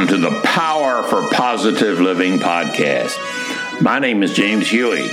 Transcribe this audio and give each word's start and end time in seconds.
Welcome 0.00 0.22
to 0.22 0.30
the 0.30 0.40
Power 0.40 1.02
for 1.02 1.28
Positive 1.28 2.00
Living 2.00 2.38
podcast. 2.38 3.18
My 3.82 3.98
name 3.98 4.22
is 4.22 4.32
James 4.32 4.66
Huey. 4.66 5.10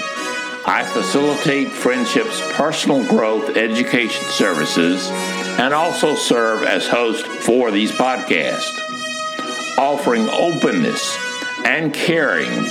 I 0.66 0.90
facilitate 0.90 1.68
Friendship's 1.68 2.42
personal 2.54 3.06
growth 3.06 3.58
education 3.58 4.24
services 4.32 5.10
and 5.60 5.74
also 5.74 6.16
serve 6.16 6.64
as 6.64 6.88
host 6.88 7.28
for 7.28 7.70
these 7.70 7.92
podcasts, 7.92 8.80
offering 9.78 10.30
openness 10.30 11.18
and 11.66 11.94
caring 11.94 12.64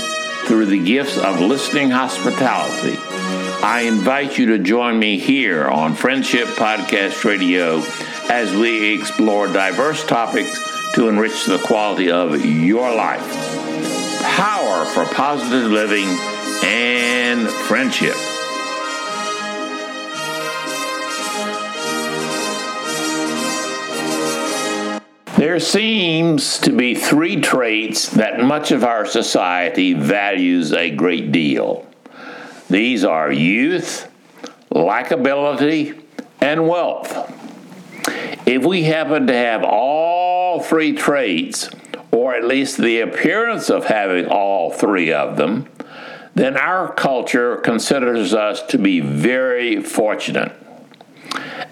through 0.47 0.67
the 0.67 0.83
gifts 0.83 1.19
of 1.19 1.43
listening 1.43 1.91
hospitality. 1.91 2.97
I 3.63 3.85
invite 3.87 4.39
you 4.39 4.57
to 4.57 4.59
join 4.59 4.99
me 4.99 5.19
here 5.19 5.69
on 5.69 5.95
Friendship 5.95 6.49
Podcast 6.49 7.25
Radio 7.25 7.83
as 8.31 8.57
we 8.57 8.95
explore 8.95 9.49
diverse 9.49 10.03
topics 10.07 10.76
to 10.97 11.09
enrich 11.09 11.45
the 11.45 11.59
quality 11.59 12.11
of 12.11 12.43
your 12.43 12.91
life. 12.95 13.21
Power 14.23 14.87
for 14.87 15.05
positive 15.15 15.71
living 15.71 16.07
and 16.65 17.47
friendship. 17.51 18.17
There 25.37 25.61
seems 25.61 26.59
to 26.61 26.73
be 26.73 26.95
three 26.95 27.43
traits 27.43 28.09
that 28.13 28.41
much 28.41 28.71
of 28.71 28.83
our 28.83 29.05
society 29.05 29.93
values 29.93 30.73
a 30.73 30.91
great 30.91 31.31
deal. 31.31 31.87
These 32.71 33.05
are 33.05 33.31
youth, 33.31 34.11
likability, 34.73 36.03
and 36.41 36.67
wealth. 36.67 37.13
If 38.47 38.65
we 38.65 38.85
happen 38.85 39.27
to 39.27 39.35
have 39.35 39.63
all 40.57 40.63
three 40.63 40.95
traits, 40.95 41.69
or 42.11 42.35
at 42.35 42.43
least 42.43 42.79
the 42.79 43.01
appearance 43.01 43.69
of 43.69 43.85
having 43.85 44.27
all 44.27 44.71
three 44.71 45.13
of 45.13 45.37
them, 45.37 45.69
then 46.35 46.57
our 46.57 46.91
culture 46.95 47.59
considers 47.59 48.33
us 48.33 48.63
to 48.63 48.79
be 48.79 49.01
very 49.01 49.83
fortunate. 49.83 50.57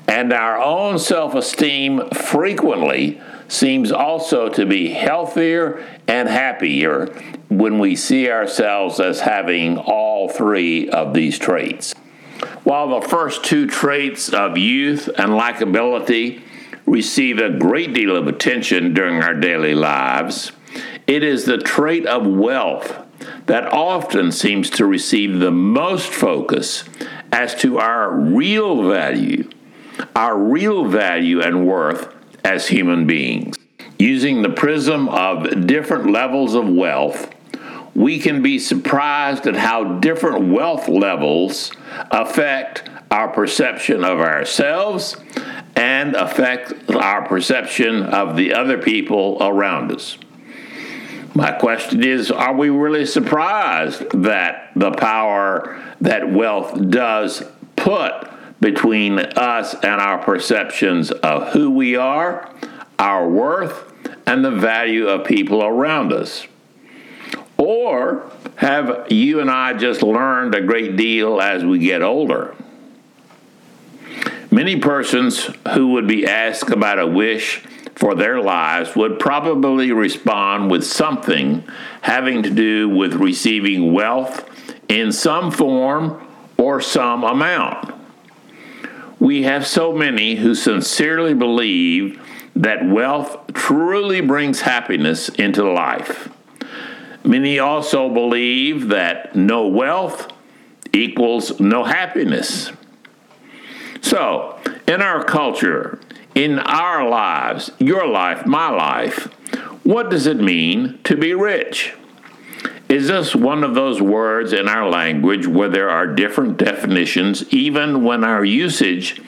And 0.07 0.35
our 0.35 0.59
own 0.59 0.99
self 0.99 1.35
esteem 1.35 2.11
frequently 2.11 3.23
seems 3.49 3.91
also 3.91 4.51
to 4.51 4.67
be 4.67 4.91
healthier 4.91 5.83
and 6.07 6.29
happier 6.29 7.07
when 7.49 7.79
we 7.79 7.97
see 7.97 8.31
ourselves 8.31 9.01
as 9.01 9.21
having 9.21 9.79
all 9.79 10.29
three 10.29 10.91
of 10.91 11.15
these 11.15 11.39
traits. 11.39 11.95
While 12.65 13.01
the 13.01 13.09
first 13.09 13.45
two 13.45 13.67
traits 13.67 14.29
of 14.29 14.59
youth 14.59 15.09
and 15.17 15.31
likability 15.31 16.43
receive 16.87 17.39
a 17.39 17.51
great 17.51 17.95
deal 17.95 18.17
of 18.17 18.27
attention 18.27 18.95
during 18.95 19.23
our 19.23 19.35
daily 19.35 19.75
lives, 19.75 20.53
it 21.07 21.23
is 21.23 21.45
the 21.45 21.59
trait 21.59 22.07
of 22.07 22.27
wealth 22.27 23.05
that 23.47 23.73
often 23.73 24.33
seems 24.33 24.71
to 24.71 24.87
receive 24.87 25.39
the 25.39 25.51
most 25.51 26.09
focus 26.09 26.85
as 27.33 27.55
to 27.55 27.79
our 27.79 28.11
real 28.11 28.89
value, 28.89 29.49
our 30.15 30.37
real 30.37 30.85
value 30.85 31.41
and 31.41 31.67
worth 31.67 32.15
as 32.45 32.69
human 32.69 33.07
beings. 33.07 33.57
Using 33.99 34.43
the 34.43 34.51
prism 34.51 35.09
of 35.09 35.67
different 35.67 36.11
levels 36.11 36.55
of 36.55 36.69
wealth, 36.69 37.33
we 37.95 38.19
can 38.19 38.43
be 38.43 38.59
surprised 38.59 39.47
at 39.47 39.55
how 39.55 39.99
different 39.99 40.53
wealth 40.53 40.89
levels 40.89 41.71
affect 42.11 42.89
our 43.11 43.29
perception 43.29 44.05
of 44.05 44.19
ourselves 44.19 45.17
and 45.77 46.15
affect 46.15 46.91
our 46.91 47.27
perception 47.27 48.03
of 48.03 48.37
the 48.37 48.55
other 48.55 48.79
people 48.79 49.39
around 49.41 49.91
us. 49.93 50.19
My 51.35 51.51
question 51.51 52.05
is 52.05 52.31
Are 52.31 52.55
we 52.55 52.71
really 52.71 53.07
surprised 53.07 54.09
that 54.23 54.71
the 54.77 54.93
power 54.93 55.83
that 56.01 56.33
wealth 56.33 56.91
does 56.91 57.43
put 57.75 58.31
between 58.61 59.19
us 59.19 59.75
and 59.75 60.01
our 60.01 60.19
perceptions 60.19 61.11
of 61.11 61.53
who 61.53 61.71
we 61.71 61.97
are, 61.97 62.55
our 62.99 63.29
worth, 63.29 63.93
and 64.27 64.45
the 64.45 64.51
value 64.51 65.09
of 65.09 65.27
people 65.27 65.63
around 65.63 66.13
us? 66.13 66.47
Or 67.57 68.31
have 68.57 69.07
you 69.11 69.41
and 69.41 69.51
I 69.51 69.73
just 69.75 70.03
learned 70.03 70.55
a 70.55 70.61
great 70.61 70.97
deal 70.97 71.41
as 71.41 71.65
we 71.65 71.79
get 71.79 72.03
older? 72.03 72.55
Many 74.55 74.77
persons 74.79 75.51
who 75.73 75.89
would 75.89 76.07
be 76.07 76.25
asked 76.25 76.71
about 76.71 77.01
a 77.01 77.09
wish 77.09 77.65
for 77.97 78.15
their 78.15 78.41
lives 78.41 78.95
would 78.95 79.19
probably 79.19 79.91
respond 79.91 80.71
with 80.71 80.87
something 80.87 81.65
having 82.03 82.45
to 82.45 82.51
do 82.51 82.89
with 82.89 83.15
receiving 83.15 83.93
wealth 83.93 84.49
in 84.89 85.11
some 85.11 85.51
form 85.51 86.25
or 86.57 86.81
some 86.81 87.25
amount. 87.25 87.97
We 89.19 89.43
have 89.43 89.67
so 89.67 89.93
many 89.93 90.37
who 90.37 90.55
sincerely 90.55 91.35
believe 91.35 92.23
that 92.55 92.89
wealth 92.89 93.53
truly 93.55 94.21
brings 94.21 94.61
happiness 94.61 95.31
into 95.31 95.69
life. 95.69 96.29
Many 97.25 97.59
also 97.59 98.09
believe 98.09 98.87
that 98.91 99.35
no 99.35 99.67
wealth 99.67 100.29
equals 100.93 101.59
no 101.59 101.83
happiness. 101.83 102.71
So, 104.05 104.59
in 104.87 105.01
our 105.01 105.25
culture, 105.25 105.99
in 106.35 106.59
our 106.59 107.09
lives, 107.09 107.71
your 107.79 108.07
life, 108.07 108.45
my 108.45 108.69
life, 108.69 109.33
what 109.83 110.11
does 110.11 110.27
it 110.27 110.37
mean 110.37 110.99
to 111.05 111.17
be 111.17 111.33
rich? 111.33 111.95
Is 112.87 113.09
this 113.09 113.35
one 113.35 113.65
of 113.65 113.75
those 113.75 114.03
words 114.03 114.53
in 114.53 114.69
our 114.69 114.91
language 114.91 115.47
where 115.47 115.71
there 115.71 115.89
are 115.89 116.07
different 116.07 116.59
definitions, 116.59 117.45
even 117.49 118.05
when 118.05 118.25
our 118.25 118.45
usage 118.45 119.23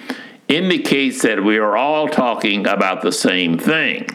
indicates 0.46 1.22
that 1.22 1.42
we 1.42 1.56
are 1.56 1.74
all 1.74 2.06
talking 2.06 2.66
about 2.66 3.00
the 3.00 3.12
same 3.12 3.58
thing? 3.58 4.06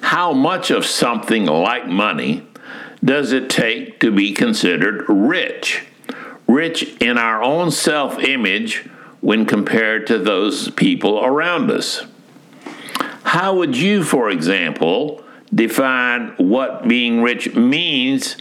How 0.00 0.32
much 0.32 0.70
of 0.70 0.86
something 0.86 1.44
like 1.44 1.86
money 1.86 2.46
does 3.04 3.32
it 3.32 3.50
take 3.50 4.00
to 4.00 4.10
be 4.10 4.32
considered 4.32 5.04
rich? 5.06 5.84
Rich 6.46 6.96
in 7.02 7.18
our 7.18 7.42
own 7.42 7.70
self 7.70 8.18
image 8.20 8.88
when 9.20 9.46
compared 9.46 10.06
to 10.06 10.18
those 10.18 10.70
people 10.70 11.24
around 11.24 11.70
us. 11.70 12.04
How 13.24 13.54
would 13.56 13.76
you, 13.76 14.04
for 14.04 14.30
example, 14.30 15.24
define 15.54 16.34
what 16.36 16.86
being 16.86 17.22
rich 17.22 17.54
means 17.54 18.36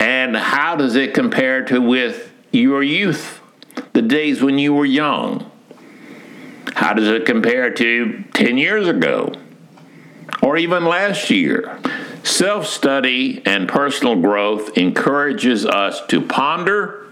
and 0.00 0.36
how 0.36 0.76
does 0.76 0.96
it 0.96 1.14
compare 1.14 1.64
to 1.66 1.80
with 1.80 2.32
your 2.50 2.82
youth, 2.82 3.40
the 3.92 4.02
days 4.02 4.42
when 4.42 4.58
you 4.58 4.74
were 4.74 4.84
young? 4.84 5.50
How 6.74 6.92
does 6.92 7.08
it 7.08 7.26
compare 7.26 7.70
to 7.70 8.24
10 8.34 8.58
years 8.58 8.88
ago 8.88 9.32
or 10.42 10.56
even 10.56 10.84
last 10.84 11.30
year? 11.30 11.78
Self 12.24 12.66
study 12.66 13.42
and 13.44 13.68
personal 13.68 14.16
growth 14.16 14.76
encourages 14.76 15.66
us 15.66 16.04
to 16.06 16.20
ponder 16.20 17.03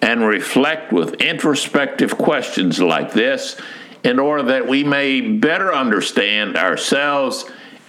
and 0.00 0.24
reflect 0.24 0.92
with 0.92 1.14
introspective 1.14 2.16
questions 2.16 2.80
like 2.80 3.12
this 3.12 3.60
in 4.04 4.18
order 4.18 4.44
that 4.44 4.68
we 4.68 4.84
may 4.84 5.20
better 5.20 5.72
understand 5.72 6.56
ourselves 6.56 7.44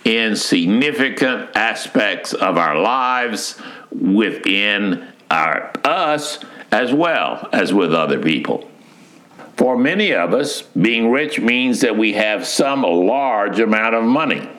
in 0.05 0.35
significant 0.35 1.49
aspects 1.55 2.33
of 2.33 2.57
our 2.57 2.79
lives 2.79 3.61
within 3.91 5.07
our, 5.29 5.71
us 5.83 6.39
as 6.71 6.93
well 6.93 7.47
as 7.51 7.73
with 7.73 7.93
other 7.93 8.19
people. 8.19 8.69
For 9.57 9.77
many 9.77 10.13
of 10.13 10.33
us, 10.33 10.61
being 10.61 11.11
rich 11.11 11.39
means 11.39 11.81
that 11.81 11.97
we 11.97 12.13
have 12.13 12.47
some 12.47 12.83
large 12.83 13.59
amount 13.59 13.93
of 13.93 14.03
money. 14.03 14.49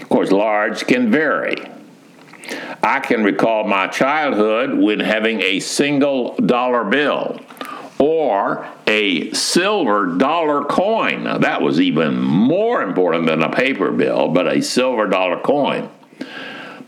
Of 0.00 0.08
course, 0.08 0.30
large 0.30 0.86
can 0.86 1.10
vary. 1.10 1.56
I 2.82 3.00
can 3.00 3.24
recall 3.24 3.64
my 3.64 3.88
childhood 3.88 4.78
when 4.78 5.00
having 5.00 5.40
a 5.42 5.60
single 5.60 6.34
dollar 6.36 6.84
bill 6.84 7.40
or 7.98 8.68
a 8.86 9.32
silver 9.32 10.06
dollar 10.16 10.64
coin. 10.64 11.24
Now, 11.24 11.38
that 11.38 11.62
was 11.62 11.80
even 11.80 12.20
more 12.20 12.82
important 12.82 13.26
than 13.26 13.42
a 13.42 13.50
paper 13.50 13.90
bill, 13.90 14.28
but 14.28 14.46
a 14.46 14.60
silver 14.60 15.06
dollar 15.06 15.40
coin. 15.40 15.90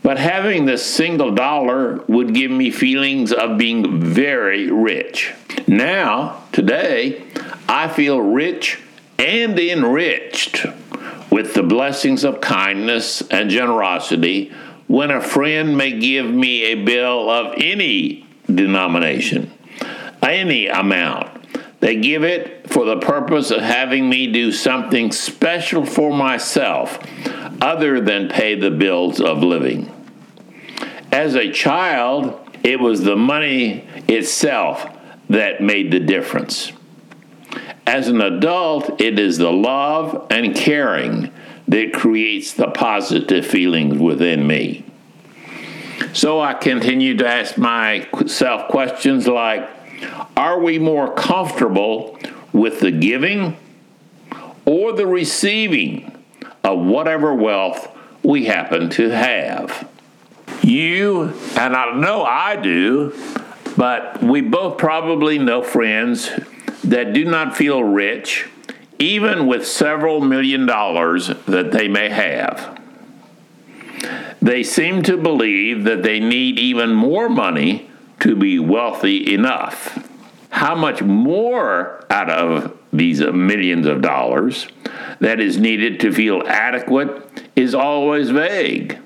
But 0.01 0.17
having 0.17 0.65
this 0.65 0.85
single 0.85 1.31
dollar 1.35 2.03
would 2.07 2.33
give 2.33 2.51
me 2.51 2.71
feelings 2.71 3.33
of 3.33 3.57
being 3.57 3.99
very 3.99 4.71
rich. 4.71 5.33
Now, 5.67 6.43
today, 6.51 7.25
I 7.67 7.89
feel 7.89 8.21
rich 8.21 8.79
and 9.17 9.59
enriched 9.59 10.65
with 11.29 11.53
the 11.53 11.63
blessings 11.63 12.23
of 12.23 12.41
kindness 12.41 13.21
and 13.29 13.49
generosity 13.49 14.53
when 14.89 15.11
a 15.11 15.21
friend 15.21 15.77
may 15.77 15.97
give 15.99 16.25
me 16.25 16.63
a 16.63 16.83
bill 16.83 17.29
of 17.29 17.53
any 17.57 18.25
denomination, 18.47 19.51
any 20.23 20.67
amount, 20.67 21.29
They 21.79 21.95
give 21.95 22.23
it 22.23 22.69
for 22.69 22.85
the 22.85 22.97
purpose 22.97 23.51
of 23.51 23.61
having 23.61 24.09
me 24.09 24.27
do 24.27 24.51
something 24.51 25.11
special 25.11 25.85
for 25.85 26.11
myself 26.11 26.99
other 27.61 28.01
than 28.01 28.27
pay 28.27 28.55
the 28.55 28.71
bills 28.71 29.21
of 29.21 29.43
living. 29.43 29.89
As 31.11 31.35
a 31.35 31.51
child, 31.51 32.39
it 32.63 32.79
was 32.79 33.03
the 33.03 33.15
money 33.15 33.87
itself 34.07 34.85
that 35.29 35.61
made 35.61 35.91
the 35.91 35.99
difference. 35.99 36.73
As 37.87 38.07
an 38.07 38.21
adult, 38.21 38.99
it 39.01 39.17
is 39.17 39.37
the 39.37 39.51
love 39.51 40.27
and 40.29 40.53
caring 40.55 41.31
that 41.69 41.93
creates 41.93 42.53
the 42.53 42.67
positive 42.67 43.45
feelings 43.45 43.97
within 43.97 44.45
me. 44.45 44.83
So 46.13 46.41
I 46.41 46.55
continue 46.55 47.15
to 47.17 47.27
ask 47.27 47.57
myself 47.57 48.67
questions 48.69 49.27
like 49.27 49.69
Are 50.35 50.59
we 50.59 50.79
more 50.79 51.13
comfortable 51.13 52.17
with 52.51 52.79
the 52.79 52.91
giving 52.91 53.55
or 54.65 54.93
the 54.93 55.05
receiving 55.05 56.11
of 56.63 56.79
whatever 56.79 57.33
wealth 57.33 57.95
we 58.23 58.45
happen 58.45 58.89
to 58.91 59.09
have? 59.09 59.87
You, 60.63 61.33
and 61.55 61.75
I 61.75 61.93
know 61.95 62.23
I 62.23 62.55
do, 62.55 63.13
but 63.77 64.21
we 64.23 64.41
both 64.41 64.79
probably 64.79 65.37
know 65.37 65.61
friends 65.61 66.31
that 66.83 67.13
do 67.13 67.25
not 67.25 67.55
feel 67.55 67.83
rich, 67.83 68.47
even 68.99 69.47
with 69.47 69.65
several 69.65 70.19
million 70.21 70.65
dollars 70.65 71.27
that 71.47 71.71
they 71.71 71.87
may 71.87 72.09
have. 72.09 72.79
They 74.41 74.63
seem 74.63 75.01
to 75.03 75.17
believe 75.17 75.85
that 75.85 76.03
they 76.03 76.19
need 76.19 76.59
even 76.59 76.93
more 76.93 77.29
money 77.29 77.89
to 78.19 78.35
be 78.35 78.59
wealthy 78.59 79.33
enough. 79.33 80.05
How 80.49 80.75
much 80.75 81.01
more 81.01 82.05
out 82.09 82.29
of 82.29 82.77
these 82.91 83.21
millions 83.21 83.85
of 83.85 84.01
dollars 84.01 84.67
that 85.19 85.39
is 85.39 85.57
needed 85.57 85.99
to 86.01 86.11
feel 86.11 86.43
adequate 86.47 87.49
is 87.55 87.75
always 87.75 88.29
vague. 88.29 88.97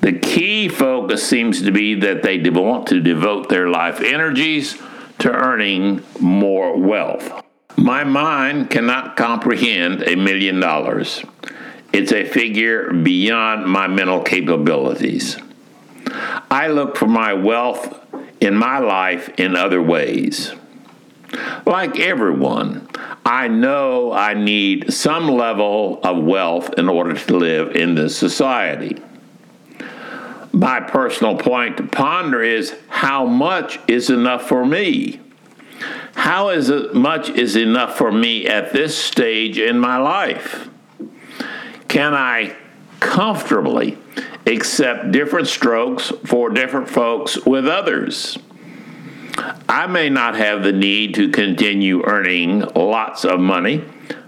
The 0.00 0.18
key 0.20 0.68
focus 0.68 1.26
seems 1.26 1.62
to 1.62 1.70
be 1.70 1.94
that 1.94 2.22
they 2.22 2.38
want 2.50 2.88
to 2.88 3.00
devote 3.00 3.48
their 3.48 3.68
life 3.68 4.00
energies 4.00 4.76
to 5.20 5.30
earning 5.32 6.02
more 6.20 6.76
wealth. 6.76 7.43
My 7.76 8.04
mind 8.04 8.70
cannot 8.70 9.16
comprehend 9.16 10.02
a 10.02 10.14
million 10.14 10.60
dollars. 10.60 11.24
It's 11.92 12.12
a 12.12 12.24
figure 12.24 12.92
beyond 12.92 13.66
my 13.66 13.88
mental 13.88 14.22
capabilities. 14.22 15.36
I 16.50 16.68
look 16.68 16.96
for 16.96 17.06
my 17.06 17.34
wealth 17.34 18.00
in 18.40 18.56
my 18.56 18.78
life 18.78 19.28
in 19.38 19.56
other 19.56 19.82
ways. 19.82 20.52
Like 21.66 21.98
everyone, 21.98 22.88
I 23.24 23.48
know 23.48 24.12
I 24.12 24.34
need 24.34 24.92
some 24.92 25.28
level 25.28 26.00
of 26.04 26.22
wealth 26.22 26.74
in 26.78 26.88
order 26.88 27.14
to 27.14 27.36
live 27.36 27.74
in 27.74 27.94
this 27.94 28.16
society. 28.16 29.02
My 30.52 30.78
personal 30.78 31.36
point 31.36 31.78
to 31.78 31.82
ponder 31.84 32.40
is 32.40 32.76
how 32.88 33.26
much 33.26 33.80
is 33.88 34.10
enough 34.10 34.46
for 34.46 34.64
me? 34.64 35.20
How 36.14 36.50
is 36.50 36.70
it 36.70 36.94
much 36.94 37.28
is 37.30 37.56
enough 37.56 37.96
for 37.96 38.10
me 38.10 38.46
at 38.46 38.72
this 38.72 38.96
stage 38.96 39.58
in 39.58 39.78
my 39.78 39.98
life? 39.98 40.68
can 41.94 42.12
I 42.12 42.56
comfortably 42.98 43.96
accept 44.48 45.12
different 45.12 45.46
strokes 45.46 46.12
for 46.26 46.50
different 46.50 46.90
folks 46.90 47.38
with 47.46 47.68
others? 47.68 48.36
I 49.68 49.86
may 49.86 50.10
not 50.10 50.34
have 50.34 50.64
the 50.64 50.72
need 50.72 51.14
to 51.14 51.28
continue 51.28 52.02
earning 52.04 52.62
lots 52.74 53.24
of 53.24 53.38
money, 53.38 53.84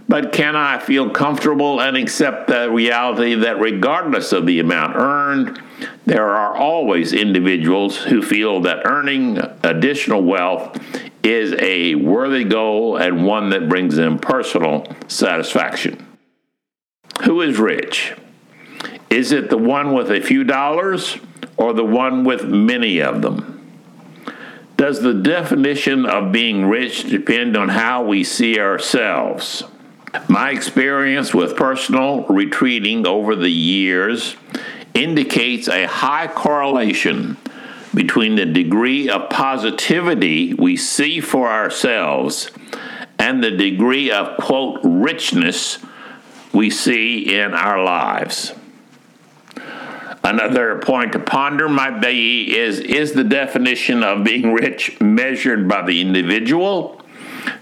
but 0.09 0.33
can 0.33 0.55
I 0.55 0.79
feel 0.79 1.11
comfortable 1.11 1.81
and 1.81 1.97
accept 1.97 2.47
the 2.47 2.71
reality 2.71 3.35
that 3.35 3.59
regardless 3.59 4.31
of 4.31 4.47
the 4.47 4.61
amount 4.61 4.95
earned, 4.95 5.61
there 6.05 6.29
are 6.29 6.57
always 6.57 7.13
individuals 7.13 7.97
who 7.97 8.23
feel 8.23 8.61
that 8.61 8.87
earning 8.87 9.39
additional 9.65 10.23
wealth 10.23 10.81
is 11.27 11.55
a 11.59 11.97
worthy 11.97 12.45
goal 12.45 12.97
and 12.97 13.27
one 13.27 13.51
that 13.51 13.69
brings 13.69 13.97
them 13.97 14.19
personal 14.19 14.87
satisfaction. 15.09 16.07
Who 17.25 17.41
is 17.41 17.59
rich? 17.59 18.15
Is 19.11 19.33
it 19.33 19.51
the 19.51 19.59
one 19.59 19.93
with 19.93 20.11
a 20.11 20.21
few 20.21 20.45
dollars 20.45 21.19
or 21.57 21.73
the 21.73 21.85
one 21.85 22.23
with 22.23 22.45
many 22.45 23.01
of 23.01 23.23
them? 23.23 23.53
Does 24.77 25.01
the 25.01 25.15
definition 25.15 26.07
of 26.07 26.31
being 26.33 26.67
rich 26.67 27.09
depend 27.09 27.57
on 27.57 27.71
how 27.71 28.05
we 28.05 28.23
see 28.23 28.61
ourselves? 28.61 29.65
My 30.29 30.51
experience 30.51 31.35
with 31.35 31.57
personal 31.57 32.25
retreating 32.27 33.07
over 33.07 33.35
the 33.35 33.51
years 33.51 34.37
indicates 34.95 35.67
a 35.69 35.87
high 35.87 36.29
correlation 36.29 37.37
between 37.97 38.37
the 38.37 38.45
degree 38.45 39.09
of 39.09 39.31
positivity 39.31 40.53
we 40.53 40.77
see 40.77 41.19
for 41.19 41.49
ourselves 41.49 42.51
and 43.19 43.43
the 43.43 43.51
degree 43.51 44.11
of, 44.11 44.37
quote, 44.37 44.79
richness 44.85 45.79
we 46.53 46.69
see 46.69 47.35
in 47.35 47.55
our 47.55 47.83
lives. 47.83 48.53
Another 50.23 50.79
point 50.81 51.13
to 51.13 51.19
ponder 51.19 51.69
might 51.69 52.01
be 52.01 52.57
is 52.57 52.81
is 52.81 53.13
the 53.13 53.25
definition 53.25 54.03
of 54.03 54.25
being 54.25 54.53
rich 54.53 55.01
measured 55.01 55.67
by 55.69 55.83
the 55.83 56.01
individual 56.01 57.01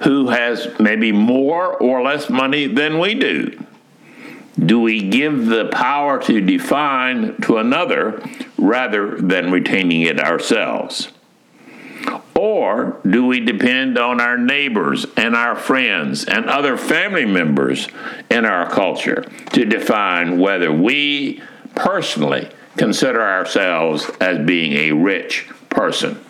who 0.02 0.28
has 0.28 0.68
maybe 0.80 1.12
more 1.12 1.76
or 1.76 2.02
less 2.02 2.28
money 2.28 2.66
than 2.66 2.98
we 2.98 3.14
do? 3.14 3.63
Do 4.58 4.80
we 4.80 5.08
give 5.08 5.46
the 5.46 5.66
power 5.66 6.20
to 6.22 6.40
define 6.40 7.40
to 7.42 7.58
another 7.58 8.22
rather 8.56 9.16
than 9.16 9.50
retaining 9.50 10.02
it 10.02 10.20
ourselves? 10.20 11.08
Or 12.36 13.00
do 13.08 13.26
we 13.26 13.40
depend 13.40 13.98
on 13.98 14.20
our 14.20 14.36
neighbors 14.36 15.06
and 15.16 15.34
our 15.34 15.56
friends 15.56 16.24
and 16.24 16.46
other 16.46 16.76
family 16.76 17.24
members 17.24 17.88
in 18.30 18.44
our 18.44 18.68
culture 18.68 19.24
to 19.52 19.64
define 19.64 20.38
whether 20.38 20.72
we 20.72 21.42
personally 21.74 22.50
consider 22.76 23.22
ourselves 23.22 24.10
as 24.20 24.44
being 24.46 24.72
a 24.72 24.92
rich 24.92 25.48
person? 25.70 26.22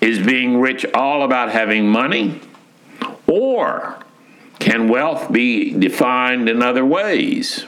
Is 0.00 0.18
being 0.18 0.60
rich 0.60 0.84
all 0.94 1.22
about 1.22 1.50
having 1.50 1.88
money? 1.88 2.40
Or 3.26 4.03
can 4.58 4.88
wealth 4.88 5.30
be 5.32 5.72
defined 5.72 6.48
in 6.48 6.62
other 6.62 6.84
ways? 6.84 7.66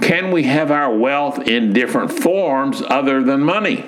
Can 0.00 0.30
we 0.30 0.44
have 0.44 0.70
our 0.70 0.94
wealth 0.94 1.46
in 1.48 1.72
different 1.72 2.12
forms 2.12 2.82
other 2.82 3.22
than 3.22 3.40
money? 3.40 3.84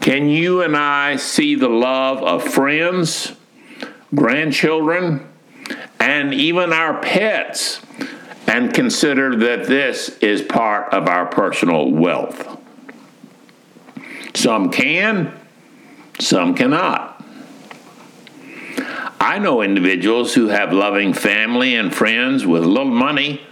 Can 0.00 0.28
you 0.28 0.62
and 0.62 0.76
I 0.76 1.16
see 1.16 1.54
the 1.56 1.68
love 1.68 2.22
of 2.22 2.42
friends, 2.42 3.32
grandchildren, 4.14 5.28
and 5.98 6.32
even 6.32 6.72
our 6.72 7.00
pets 7.00 7.82
and 8.46 8.72
consider 8.72 9.36
that 9.36 9.66
this 9.66 10.08
is 10.20 10.42
part 10.42 10.92
of 10.94 11.06
our 11.06 11.26
personal 11.26 11.90
wealth? 11.90 12.58
Some 14.34 14.70
can, 14.70 15.38
some 16.18 16.54
cannot. 16.54 17.09
I 19.22 19.38
know 19.38 19.60
individuals 19.60 20.32
who 20.32 20.48
have 20.48 20.72
loving 20.72 21.12
family 21.12 21.74
and 21.74 21.94
friends 21.94 22.46
with 22.46 22.64
little 22.64 22.90
money 22.90 23.42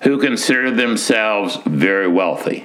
who 0.00 0.18
consider 0.18 0.70
themselves 0.70 1.58
very 1.66 2.08
wealthy. 2.08 2.64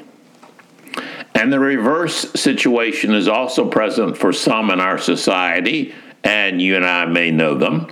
And 1.36 1.52
the 1.52 1.60
reverse 1.60 2.32
situation 2.40 3.14
is 3.14 3.28
also 3.28 3.68
present 3.68 4.18
for 4.18 4.32
some 4.32 4.70
in 4.70 4.80
our 4.80 4.98
society, 4.98 5.94
and 6.24 6.62
you 6.62 6.78
and 6.78 6.86
I 6.86 7.06
may 7.06 7.32
know 7.32 7.56
them, 7.56 7.90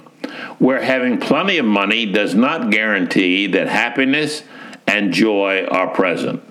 where 0.58 0.82
having 0.82 1.20
plenty 1.20 1.58
of 1.58 1.66
money 1.66 2.06
does 2.06 2.34
not 2.34 2.72
guarantee 2.72 3.48
that 3.48 3.68
happiness 3.68 4.44
and 4.88 5.12
joy 5.12 5.66
are 5.66 5.90
present. 5.90 6.42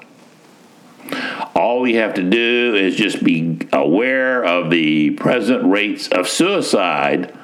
All 1.55 1.81
we 1.81 1.95
have 1.95 2.15
to 2.15 2.23
do 2.23 2.75
is 2.75 2.97
just 2.97 3.25
be 3.25 3.61
aware 3.73 4.45
of 4.45 4.71
the 4.71 5.11
present 5.13 5.65
rates 5.65 6.09
of 6.09 6.29
suicide 6.29 7.35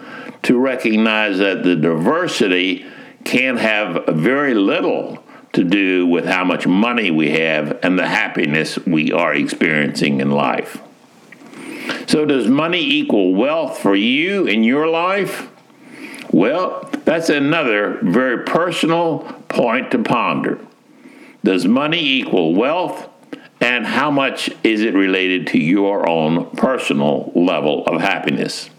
to 0.46 0.56
recognize 0.56 1.38
that 1.38 1.64
the 1.64 1.74
diversity 1.74 2.86
can 3.24 3.56
have 3.56 4.04
very 4.06 4.54
little 4.54 5.20
to 5.52 5.64
do 5.64 6.06
with 6.06 6.24
how 6.24 6.44
much 6.44 6.68
money 6.68 7.10
we 7.10 7.30
have 7.30 7.76
and 7.82 7.98
the 7.98 8.06
happiness 8.06 8.78
we 8.86 9.10
are 9.10 9.34
experiencing 9.34 10.20
in 10.20 10.30
life. 10.30 10.80
So, 12.06 12.24
does 12.24 12.46
money 12.46 12.78
equal 12.80 13.34
wealth 13.34 13.78
for 13.78 13.96
you 13.96 14.46
in 14.46 14.62
your 14.62 14.86
life? 14.86 15.50
Well, 16.30 16.88
that's 17.04 17.28
another 17.28 17.98
very 18.02 18.44
personal 18.44 19.20
point 19.48 19.90
to 19.90 19.98
ponder. 19.98 20.60
Does 21.42 21.66
money 21.66 21.98
equal 21.98 22.54
wealth? 22.54 23.08
And 23.60 23.84
how 23.84 24.12
much 24.12 24.48
is 24.62 24.82
it 24.82 24.94
related 24.94 25.48
to 25.48 25.58
your 25.58 26.08
own 26.08 26.50
personal 26.50 27.32
level 27.34 27.84
of 27.86 28.00
happiness? 28.00 28.70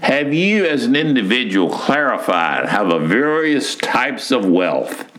Have 0.00 0.32
you, 0.32 0.64
as 0.64 0.86
an 0.86 0.96
individual, 0.96 1.68
clarified 1.68 2.70
how 2.70 2.84
the 2.84 2.98
various 2.98 3.76
types 3.76 4.30
of 4.30 4.46
wealth 4.46 5.10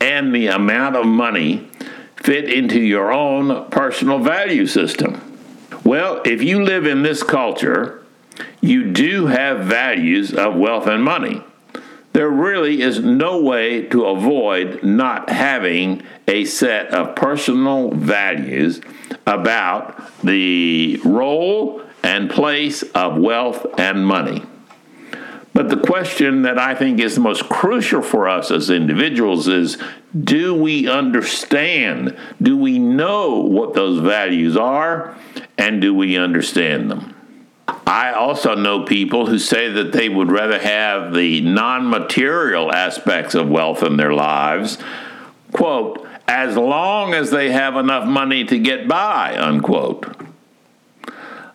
and 0.00 0.34
the 0.34 0.48
amount 0.48 0.96
of 0.96 1.06
money 1.06 1.68
fit 2.16 2.52
into 2.52 2.78
your 2.78 3.10
own 3.10 3.70
personal 3.70 4.18
value 4.18 4.66
system? 4.66 5.38
Well, 5.82 6.20
if 6.26 6.42
you 6.42 6.62
live 6.62 6.86
in 6.86 7.02
this 7.02 7.22
culture, 7.22 8.04
you 8.60 8.92
do 8.92 9.26
have 9.26 9.60
values 9.60 10.34
of 10.34 10.56
wealth 10.56 10.86
and 10.86 11.02
money. 11.02 11.42
There 12.12 12.28
really 12.28 12.82
is 12.82 13.00
no 13.00 13.40
way 13.40 13.82
to 13.86 14.04
avoid 14.06 14.82
not 14.82 15.30
having 15.30 16.02
a 16.26 16.44
set 16.44 16.88
of 16.88 17.16
personal 17.16 17.90
values 17.92 18.82
about 19.26 20.10
the 20.22 21.00
role 21.04 21.82
and 22.02 22.30
place 22.30 22.82
of 22.94 23.16
wealth 23.16 23.66
and 23.78 24.06
money. 24.06 24.42
But 25.58 25.70
the 25.70 25.76
question 25.76 26.42
that 26.42 26.58
I 26.58 26.74
think 26.74 27.00
is 27.00 27.16
the 27.16 27.20
most 27.20 27.48
crucial 27.48 28.00
for 28.00 28.28
us 28.28 28.50
as 28.52 28.70
individuals 28.70 29.48
is 29.48 29.76
do 30.18 30.54
we 30.54 30.88
understand? 30.88 32.16
Do 32.40 32.56
we 32.56 32.78
know 32.78 33.40
what 33.40 33.74
those 33.74 33.98
values 33.98 34.56
are? 34.56 35.16
And 35.58 35.80
do 35.80 35.92
we 35.92 36.16
understand 36.16 36.90
them? 36.90 37.14
I 37.86 38.12
also 38.12 38.54
know 38.54 38.84
people 38.84 39.26
who 39.26 39.38
say 39.38 39.68
that 39.72 39.92
they 39.92 40.08
would 40.08 40.30
rather 40.30 40.58
have 40.58 41.12
the 41.12 41.40
non 41.40 41.90
material 41.90 42.72
aspects 42.72 43.34
of 43.34 43.48
wealth 43.48 43.82
in 43.82 43.96
their 43.96 44.14
lives, 44.14 44.78
quote, 45.52 46.06
as 46.28 46.56
long 46.56 47.14
as 47.14 47.30
they 47.30 47.50
have 47.50 47.76
enough 47.76 48.06
money 48.06 48.44
to 48.44 48.58
get 48.58 48.86
by, 48.86 49.36
unquote. 49.36 50.27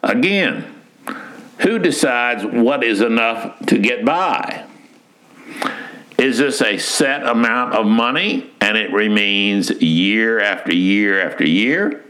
Again, 0.03 0.65
who 1.60 1.79
decides 1.79 2.45
what 2.45 2.83
is 2.83 3.00
enough 3.00 3.57
to 3.67 3.79
get 3.79 4.03
by? 4.03 4.65
Is 6.17 6.38
this 6.38 6.62
a 6.62 6.77
set 6.77 7.25
amount 7.25 7.74
of 7.74 7.86
money 7.86 8.51
and 8.62 8.77
it 8.77 8.91
remains 8.91 9.72
year 9.81 10.39
after 10.39 10.75
year 10.75 11.25
after 11.25 11.48
year? 11.48 12.03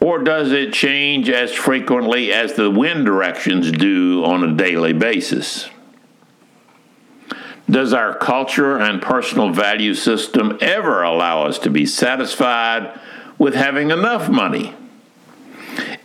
Or 0.00 0.20
does 0.20 0.52
it 0.52 0.72
change 0.72 1.28
as 1.28 1.52
frequently 1.52 2.32
as 2.32 2.54
the 2.54 2.70
wind 2.70 3.04
directions 3.04 3.70
do 3.70 4.24
on 4.24 4.44
a 4.44 4.54
daily 4.54 4.92
basis? 4.92 5.68
Does 7.68 7.92
our 7.92 8.14
culture 8.14 8.76
and 8.76 9.00
personal 9.00 9.50
value 9.50 9.94
system 9.94 10.58
ever 10.60 11.02
allow 11.02 11.44
us 11.44 11.58
to 11.60 11.70
be 11.70 11.86
satisfied 11.86 12.98
with 13.38 13.54
having 13.54 13.90
enough 13.90 14.28
money? 14.28 14.74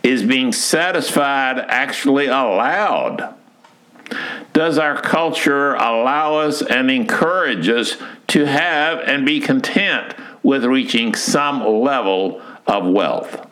Is 0.08 0.22
being 0.22 0.52
satisfied 0.52 1.58
actually 1.58 2.28
allowed? 2.28 3.34
Does 4.54 4.78
our 4.78 4.98
culture 5.02 5.74
allow 5.74 6.36
us 6.36 6.62
and 6.62 6.90
encourage 6.90 7.68
us 7.68 7.98
to 8.28 8.46
have 8.46 9.00
and 9.00 9.26
be 9.26 9.38
content 9.38 10.14
with 10.42 10.64
reaching 10.64 11.14
some 11.14 11.62
level 11.62 12.40
of 12.66 12.86
wealth? 12.86 13.46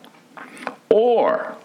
Or 0.89 1.55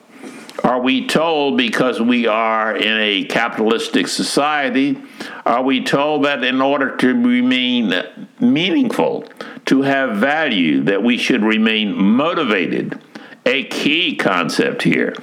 are 0.62 0.82
we 0.82 1.06
told 1.06 1.56
because 1.56 1.98
we 1.98 2.26
are 2.26 2.76
in 2.76 2.98
a 2.98 3.24
capitalistic 3.24 4.08
society, 4.08 5.00
are 5.46 5.62
we 5.62 5.82
told 5.82 6.26
that 6.26 6.44
in 6.44 6.60
order 6.60 6.94
to 6.98 7.14
remain 7.14 7.94
meaningful, 8.40 9.24
to 9.64 9.80
have 9.80 10.18
value, 10.18 10.82
that 10.82 11.02
we 11.02 11.16
should 11.16 11.42
remain 11.42 11.96
motivated? 11.96 13.00
A 13.44 13.64
key 13.64 14.16
concept 14.16 14.82
here. 14.82 15.14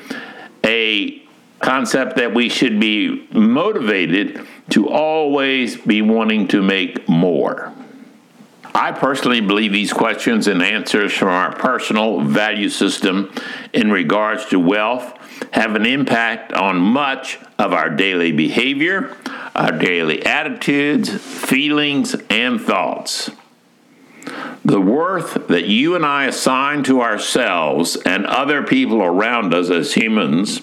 A 0.66 1.22
concept 1.60 2.18
that 2.18 2.34
we 2.34 2.50
should 2.50 2.80
be 2.80 3.28
motivated 3.32 4.46
to 4.72 4.90
always 4.90 5.78
be 5.78 6.02
wanting 6.02 6.48
to 6.50 6.62
make 6.62 7.08
more. 7.08 7.74
I 8.74 8.92
personally 8.92 9.42
believe 9.42 9.74
these 9.74 9.92
questions 9.92 10.48
and 10.48 10.62
answers 10.62 11.12
from 11.12 11.30
our 11.30 11.54
personal 11.54 12.22
value 12.22 12.70
system 12.70 13.34
in 13.74 13.92
regards 13.92 14.46
to 14.48 14.60
wealth 14.60 15.16
have 15.52 15.76
an 15.76 15.86
impact 15.86 16.54
on 16.54 16.78
much 16.78 17.40
of 17.58 17.74
our 17.74 17.90
daily 17.90 18.32
behavior, 18.32 19.18
our 19.56 19.72
daily 19.72 20.26
attitudes, 20.26 21.10
feelings, 21.10 22.16
and 22.30 22.62
thoughts. 22.62 23.32
The 24.66 24.82
worth 24.82 25.48
that 25.48 25.66
you 25.66 25.96
and 25.96 26.06
I 26.06 26.26
assign 26.26 26.84
to 26.84 27.02
ourselves 27.02 27.96
and 28.06 28.26
other 28.26 28.64
people 28.64 29.02
around 29.02 29.54
us 29.54 29.70
as 29.70 29.94
humans 29.94 30.62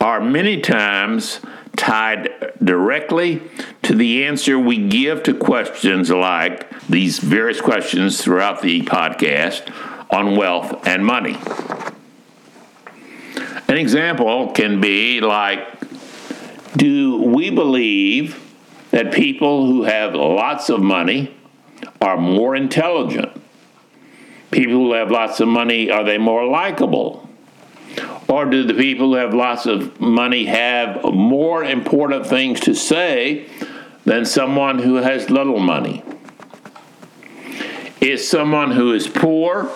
are 0.00 0.20
many 0.20 0.60
times 0.60 1.40
tied 1.76 2.28
directly 2.62 3.42
to 3.82 3.94
the 3.94 4.24
answer 4.24 4.58
we 4.58 4.88
give 4.88 5.22
to 5.24 5.34
questions 5.34 6.10
like 6.10 6.68
these 6.88 7.18
various 7.18 7.60
questions 7.60 8.22
throughout 8.22 8.62
the 8.62 8.82
podcast 8.82 9.72
on 10.10 10.36
wealth 10.36 10.86
and 10.86 11.04
money. 11.04 11.36
An 13.68 13.78
example 13.78 14.52
can 14.52 14.80
be 14.80 15.20
like 15.20 15.66
Do 16.76 17.22
we 17.22 17.50
believe 17.50 18.38
that 18.90 19.12
people 19.12 19.66
who 19.66 19.84
have 19.84 20.14
lots 20.14 20.68
of 20.68 20.80
money 20.82 21.34
are 22.02 22.18
more 22.18 22.54
intelligent? 22.54 23.30
People 24.50 24.74
who 24.74 24.92
have 24.92 25.10
lots 25.10 25.40
of 25.40 25.48
money, 25.48 25.90
are 25.90 26.04
they 26.04 26.18
more 26.18 26.46
likable? 26.46 27.28
Or 28.28 28.44
do 28.44 28.64
the 28.64 28.74
people 28.74 29.08
who 29.08 29.14
have 29.14 29.32
lots 29.32 29.66
of 29.66 30.00
money 30.00 30.44
have 30.46 31.02
more 31.04 31.64
important 31.64 32.26
things 32.26 32.60
to 32.60 32.74
say 32.74 33.48
than 34.04 34.24
someone 34.24 34.80
who 34.80 34.96
has 34.96 35.30
little 35.30 35.60
money? 35.60 36.02
Is 38.00 38.28
someone 38.28 38.72
who 38.72 38.92
is 38.92 39.06
poor, 39.06 39.70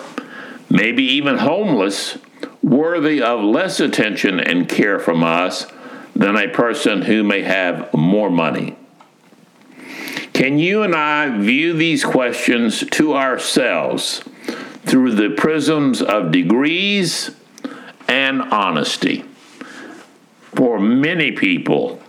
maybe 0.69 1.03
even 1.03 1.37
homeless, 1.37 2.17
worthy 2.61 3.21
of 3.21 3.41
less 3.41 3.79
attention 3.79 4.39
and 4.39 4.67
care 4.67 4.99
from 4.99 5.23
us 5.23 5.65
than 6.15 6.35
a 6.35 6.49
person 6.49 7.03
who 7.03 7.23
may 7.23 7.41
have 7.43 7.93
more 7.93 8.29
money? 8.29 8.76
Can 10.37 10.59
you 10.59 10.83
and 10.83 10.93
I 10.93 11.35
view 11.35 11.73
these 11.73 12.05
questions 12.05 12.83
to 12.91 13.15
ourselves 13.15 14.21
through 14.85 15.15
the 15.15 15.31
prisms 15.31 15.99
of 15.99 16.31
degrees 16.31 17.31
and 18.07 18.43
honesty. 18.43 19.25
For 20.53 20.79
many 20.79 21.31
people, 21.31 21.99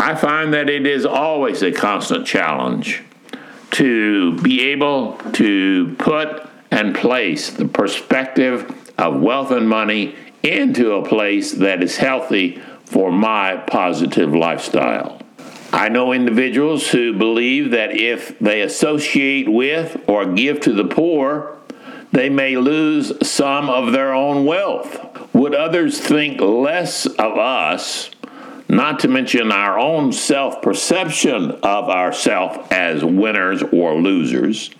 I 0.00 0.16
find 0.16 0.52
that 0.52 0.68
it 0.68 0.84
is 0.84 1.06
always 1.06 1.62
a 1.62 1.70
constant 1.70 2.26
challenge 2.26 3.04
to 3.70 4.36
be 4.40 4.62
able 4.70 5.18
to 5.34 5.94
put 6.00 6.44
and 6.72 6.92
place 6.92 7.50
the 7.50 7.66
perspective 7.66 8.68
of 8.98 9.20
wealth 9.20 9.52
and 9.52 9.68
money 9.68 10.16
into 10.42 10.94
a 10.94 11.06
place 11.06 11.52
that 11.52 11.84
is 11.84 11.98
healthy 11.98 12.60
for 12.84 13.12
my 13.12 13.56
positive 13.58 14.34
lifestyle. 14.34 15.22
I 15.72 15.88
know 15.88 16.12
individuals 16.12 16.88
who 16.88 17.12
believe 17.12 17.72
that 17.72 17.92
if 17.92 18.38
they 18.38 18.62
associate 18.62 19.48
with 19.48 20.00
or 20.06 20.24
give 20.24 20.60
to 20.60 20.72
the 20.72 20.84
poor, 20.84 21.56
they 22.12 22.28
may 22.30 22.56
lose 22.56 23.12
some 23.28 23.68
of 23.68 23.92
their 23.92 24.14
own 24.14 24.44
wealth. 24.44 25.34
Would 25.34 25.54
others 25.54 26.00
think 26.00 26.40
less 26.40 27.06
of 27.06 27.36
us, 27.36 28.10
not 28.68 29.00
to 29.00 29.08
mention 29.08 29.52
our 29.52 29.78
own 29.78 30.12
self 30.12 30.62
perception 30.62 31.50
of 31.50 31.90
ourselves 31.90 32.66
as 32.70 33.04
winners 33.04 33.62
or 33.62 33.94
losers? 33.94 34.70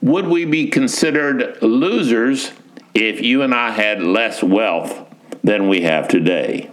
Would 0.00 0.28
we 0.28 0.44
be 0.44 0.68
considered 0.68 1.60
losers 1.62 2.52
if 2.94 3.20
you 3.20 3.42
and 3.42 3.54
I 3.54 3.70
had 3.72 4.02
less 4.02 4.42
wealth 4.42 5.04
than 5.42 5.68
we 5.68 5.82
have 5.82 6.08
today? 6.08 6.70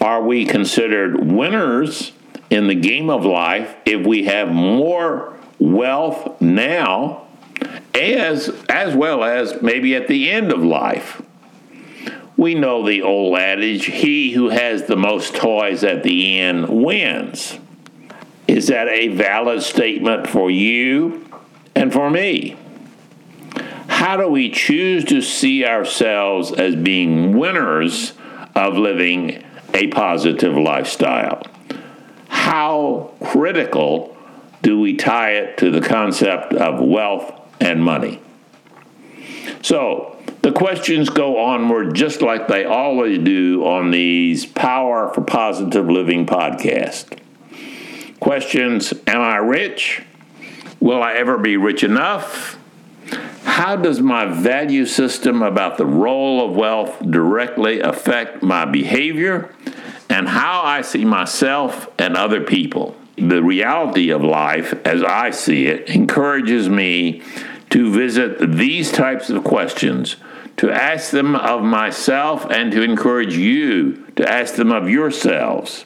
Are 0.00 0.22
we 0.22 0.44
considered 0.44 1.30
winners 1.30 2.12
in 2.50 2.68
the 2.68 2.74
game 2.74 3.10
of 3.10 3.24
life 3.24 3.74
if 3.84 4.06
we 4.06 4.24
have 4.24 4.48
more 4.48 5.36
wealth 5.58 6.40
now 6.40 7.26
as 7.94 8.50
as 8.68 8.94
well 8.94 9.24
as 9.24 9.62
maybe 9.62 9.94
at 9.94 10.08
the 10.08 10.30
end 10.30 10.52
of 10.52 10.62
life. 10.62 11.22
We 12.36 12.54
know 12.54 12.86
the 12.86 13.00
old 13.02 13.38
adage, 13.38 13.86
he 13.86 14.32
who 14.32 14.50
has 14.50 14.84
the 14.84 14.96
most 14.96 15.34
toys 15.34 15.82
at 15.82 16.02
the 16.02 16.38
end 16.38 16.68
wins. 16.68 17.58
Is 18.46 18.68
that 18.68 18.88
a 18.88 19.08
valid 19.08 19.62
statement 19.62 20.28
for 20.28 20.50
you 20.50 21.26
and 21.74 21.92
for 21.92 22.10
me? 22.10 22.56
How 23.88 24.18
do 24.18 24.28
we 24.28 24.50
choose 24.50 25.04
to 25.06 25.22
see 25.22 25.64
ourselves 25.64 26.52
as 26.52 26.76
being 26.76 27.38
winners 27.38 28.12
of 28.56 28.76
living 28.76 29.44
a 29.72 29.86
positive 29.88 30.56
lifestyle? 30.56 31.46
How 32.28 33.12
critical 33.22 34.16
do 34.62 34.80
we 34.80 34.96
tie 34.96 35.30
it 35.30 35.58
to 35.58 35.70
the 35.70 35.80
concept 35.80 36.52
of 36.52 36.80
wealth 36.80 37.32
and 37.60 37.82
money. 37.82 38.20
So, 39.62 40.16
the 40.42 40.52
questions 40.52 41.08
go 41.08 41.38
onward 41.38 41.94
just 41.94 42.22
like 42.22 42.48
they 42.48 42.64
always 42.64 43.18
do 43.18 43.64
on 43.64 43.90
these 43.90 44.46
Power 44.46 45.12
for 45.12 45.22
Positive 45.22 45.88
Living 45.88 46.26
podcast. 46.26 47.18
Questions 48.20 48.92
Am 49.06 49.20
I 49.20 49.36
rich? 49.36 50.02
Will 50.80 51.02
I 51.02 51.14
ever 51.14 51.38
be 51.38 51.56
rich 51.56 51.82
enough? 51.82 52.55
How 53.44 53.76
does 53.76 54.00
my 54.00 54.26
value 54.26 54.84
system 54.84 55.42
about 55.42 55.78
the 55.78 55.86
role 55.86 56.44
of 56.46 56.54
wealth 56.54 56.98
directly 57.10 57.80
affect 57.80 58.42
my 58.42 58.64
behavior 58.64 59.54
and 60.10 60.28
how 60.28 60.62
I 60.62 60.82
see 60.82 61.04
myself 61.04 61.88
and 61.98 62.16
other 62.16 62.42
people? 62.42 62.96
The 63.16 63.42
reality 63.42 64.10
of 64.10 64.22
life, 64.22 64.74
as 64.84 65.02
I 65.02 65.30
see 65.30 65.66
it, 65.66 65.88
encourages 65.88 66.68
me 66.68 67.22
to 67.70 67.90
visit 67.90 68.56
these 68.56 68.92
types 68.92 69.30
of 69.30 69.42
questions, 69.42 70.16
to 70.58 70.70
ask 70.70 71.10
them 71.10 71.34
of 71.34 71.62
myself, 71.62 72.46
and 72.50 72.70
to 72.72 72.82
encourage 72.82 73.36
you 73.36 74.04
to 74.16 74.30
ask 74.30 74.56
them 74.56 74.70
of 74.70 74.90
yourselves. 74.90 75.84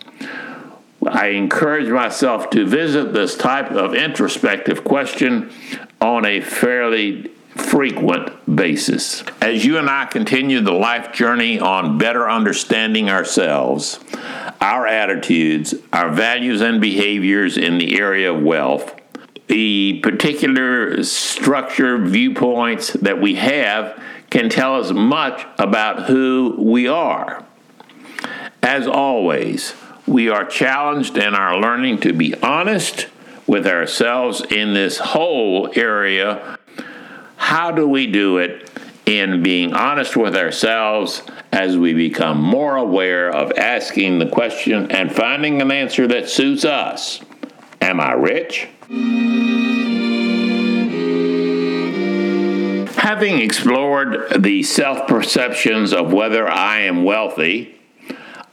I 1.06 1.28
encourage 1.28 1.88
myself 1.88 2.50
to 2.50 2.66
visit 2.66 3.12
this 3.12 3.36
type 3.36 3.70
of 3.70 3.94
introspective 3.94 4.84
question 4.84 5.50
on 6.00 6.24
a 6.24 6.40
fairly 6.40 7.30
frequent 7.56 8.56
basis. 8.56 9.22
As 9.40 9.64
you 9.64 9.78
and 9.78 9.88
I 9.88 10.06
continue 10.06 10.60
the 10.60 10.72
life 10.72 11.12
journey 11.12 11.58
on 11.58 11.98
better 11.98 12.28
understanding 12.28 13.10
ourselves, 13.10 14.00
our 14.60 14.86
attitudes, 14.86 15.74
our 15.92 16.10
values, 16.10 16.60
and 16.60 16.80
behaviors 16.80 17.56
in 17.56 17.78
the 17.78 17.98
area 17.98 18.32
of 18.32 18.42
wealth, 18.42 18.94
the 19.48 20.00
particular 20.02 21.02
structure, 21.02 21.98
viewpoints 21.98 22.92
that 22.94 23.20
we 23.20 23.34
have 23.34 24.00
can 24.30 24.48
tell 24.48 24.76
us 24.76 24.92
much 24.92 25.44
about 25.58 26.04
who 26.04 26.54
we 26.56 26.86
are. 26.86 27.44
As 28.62 28.86
always, 28.86 29.74
we 30.06 30.28
are 30.28 30.44
challenged 30.44 31.16
in 31.16 31.34
our 31.34 31.60
learning 31.60 31.98
to 32.00 32.12
be 32.12 32.34
honest 32.42 33.08
with 33.46 33.66
ourselves 33.66 34.42
in 34.50 34.74
this 34.74 34.98
whole 34.98 35.70
area. 35.74 36.58
How 37.36 37.70
do 37.70 37.88
we 37.88 38.06
do 38.06 38.38
it 38.38 38.70
in 39.06 39.42
being 39.42 39.72
honest 39.72 40.16
with 40.16 40.36
ourselves 40.36 41.22
as 41.52 41.76
we 41.76 41.94
become 41.94 42.40
more 42.40 42.76
aware 42.76 43.30
of 43.30 43.52
asking 43.58 44.18
the 44.18 44.28
question 44.28 44.90
and 44.90 45.12
finding 45.12 45.60
an 45.60 45.70
answer 45.70 46.06
that 46.06 46.28
suits 46.28 46.64
us? 46.64 47.20
Am 47.80 48.00
I 48.00 48.12
rich? 48.12 48.68
Having 52.96 53.40
explored 53.40 54.42
the 54.42 54.62
self 54.62 55.08
perceptions 55.08 55.92
of 55.92 56.12
whether 56.12 56.48
I 56.48 56.80
am 56.80 57.02
wealthy, 57.02 57.80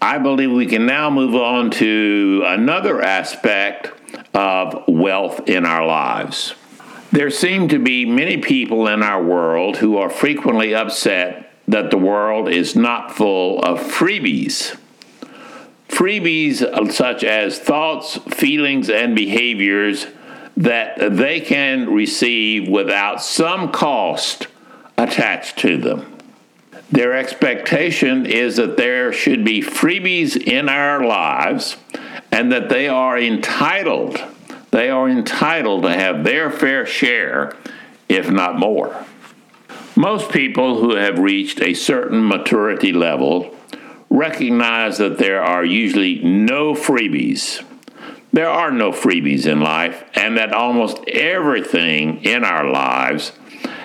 I 0.02 0.18
believe 0.20 0.52
we 0.52 0.66
can 0.66 0.86
now 0.86 1.10
move 1.10 1.36
on 1.36 1.70
to 1.72 2.44
another 2.46 3.02
aspect 3.02 3.92
of 4.38 4.84
wealth 4.88 5.50
in 5.50 5.65
our 5.65 5.86
lives. 5.86 6.54
There 7.12 7.32
seem 7.32 7.69
to 7.69 7.80
be 7.80 8.06
many 8.06 8.38
people 8.38 8.88
in 8.88 9.02
our 9.02 9.21
world 9.21 9.78
who 9.78 9.97
are 9.97 10.12
frequently 10.12 10.76
upset 10.76 11.52
that 11.67 11.89
the 11.89 11.97
world 11.97 12.47
is 12.47 12.76
not 12.76 13.12
full 13.12 13.60
of 13.63 13.80
freebies. 13.80 14.78
Freebies 15.89 16.91
such 16.93 17.23
as 17.23 17.58
thoughts, 17.58 18.17
feelings, 18.30 18.91
and 18.91 19.15
behaviors 19.15 20.06
that 20.56 20.97
they 21.17 21.39
can 21.39 21.91
receive 21.91 22.67
without 22.67 23.23
some 23.23 23.71
cost 23.71 24.47
attached 25.00 25.58
to 25.60 25.78
them. 25.78 26.13
Their 26.91 27.13
expectation 27.13 28.28
is 28.28 28.58
that 28.58 28.78
there 28.78 29.12
should 29.12 29.43
be 29.43 29.62
freebies 29.62 30.38
in 30.38 30.69
our 30.69 31.04
lives 31.04 31.78
and 32.32 32.52
that 32.52 32.70
they 32.70 32.88
are 32.88 33.18
entitled. 33.18 34.22
They 34.72 34.90
are 34.90 35.10
entitled 35.10 35.84
to 35.84 35.92
have 35.92 36.24
their 36.24 36.52
fair 36.52 36.86
share, 36.86 37.56
if 38.10 38.30
not 38.30 38.60
more. 38.60 39.06
Most 39.96 40.32
people 40.32 40.80
who 40.80 40.96
have 40.96 41.20
reached 41.20 41.62
a 41.62 41.74
certain 41.74 42.28
maturity 42.28 42.92
level 42.92 43.56
recognize 44.10 44.98
that 45.00 45.18
there 45.18 45.42
are 45.42 45.66
usually 45.66 46.22
no 46.24 46.74
freebies 46.74 47.63
there 48.34 48.50
are 48.50 48.72
no 48.72 48.92
freebies 48.92 49.46
in 49.46 49.62
life, 49.62 50.04
and 50.13 50.38
that 50.38 50.54
almost 50.54 51.00
everything 51.08 52.24
in 52.24 52.44
our 52.44 52.70
lives 52.70 53.32